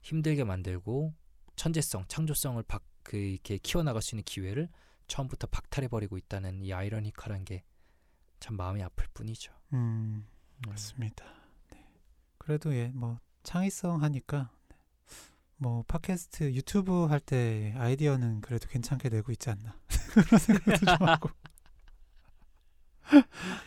[0.03, 1.15] 힘들게 만들고
[1.57, 4.69] 천재성, 창조성을 박, 그 이렇게 키워나갈 수 있는 기회를
[5.07, 7.63] 처음부터 박탈해 버리고 있다는 이 아이러니컬한 게
[8.43, 9.53] 참 마음이 아플 뿐이죠.
[9.73, 10.27] 음,
[10.57, 10.69] 음.
[10.69, 11.25] 맞습니다.
[11.71, 11.87] 네.
[12.39, 14.77] 그래도 예, 뭐 창의성 하니까 네.
[15.57, 19.77] 뭐 팟캐스트 유튜브 할 때 아이디어는 그래도 괜찮게 내고 있지 않나
[20.13, 21.31] 그런 생각도 좀 하고.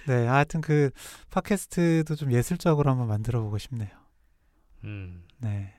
[0.07, 0.89] 네, 하여튼 그
[1.31, 3.89] 팟캐스트도 좀 예술적으로 한번 만들어 보고 싶네요.
[4.83, 5.73] 음, 네.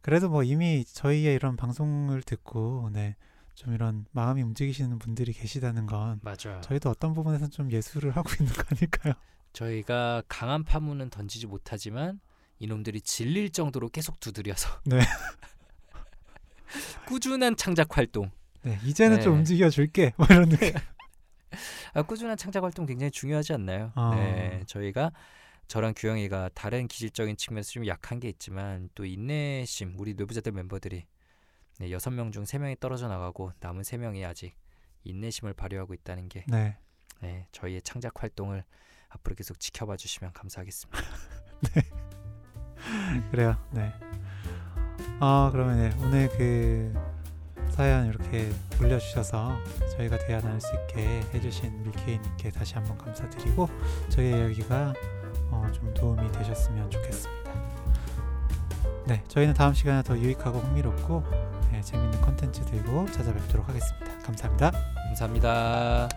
[0.00, 3.16] 그래도 뭐 이미 저희의 이런 방송을 듣고 네.
[3.54, 6.60] 좀 이런 마음이 움직이시는 분들이 계시다는 건 맞아요.
[6.60, 9.14] 저희도 어떤 부분에서는 좀 예술을 하고 있는 거 아닐까요?
[9.52, 12.20] 저희가 강한 파문은 던지지 못하지만
[12.58, 15.00] 이놈들이 질릴 정도로 계속 두드려서 네.
[17.06, 18.30] 꾸준한 창작 활동.
[18.62, 19.38] 네, 이제는 좀 네.
[19.40, 20.12] 움직여 줄게.
[20.16, 20.72] 뭐 이런 느낌.
[21.92, 23.92] 아, 꾸준한 창작 활동 굉장히 중요하지 않나요?
[23.94, 24.14] 아.
[24.14, 25.12] 네, 저희가
[25.68, 31.06] 저랑 규영이가 다른 기질적인 측면에서 좀 약한 게 있지만 또 인내심 우리 뇌부자들 멤버들이
[31.78, 34.54] 네, 여섯 명 중 세 명이 떨어져 나가고 남은 세 명이 아직
[35.04, 36.76] 인내심을 발휘하고 있다는 게 네.
[37.20, 38.64] 네, 저희의 창작 활동을
[39.08, 41.00] 앞으로 계속 지켜봐 주시면 감사하겠습니다.
[43.30, 43.56] 그래요.
[43.70, 43.92] 네.
[45.20, 46.94] 아, 그러면 네, 오늘 그
[47.70, 49.56] 사연 이렇게 올려주셔서
[49.96, 53.68] 저희가 대화 나눌 수 있게 해주신 밀케이님께 다시 한번 감사드리고
[54.10, 54.94] 저희의 이야기가
[55.50, 57.52] 어, 좀 도움이 되셨으면 좋겠습니다.
[59.06, 61.24] 네, 저희는 다음 시간에 더 유익하고 흥미롭고
[61.72, 64.18] 네, 재밌는 컨텐츠 들고 찾아뵙도록 하겠습니다.
[64.24, 64.70] 감사합니다.
[65.08, 66.08] 감사합니다.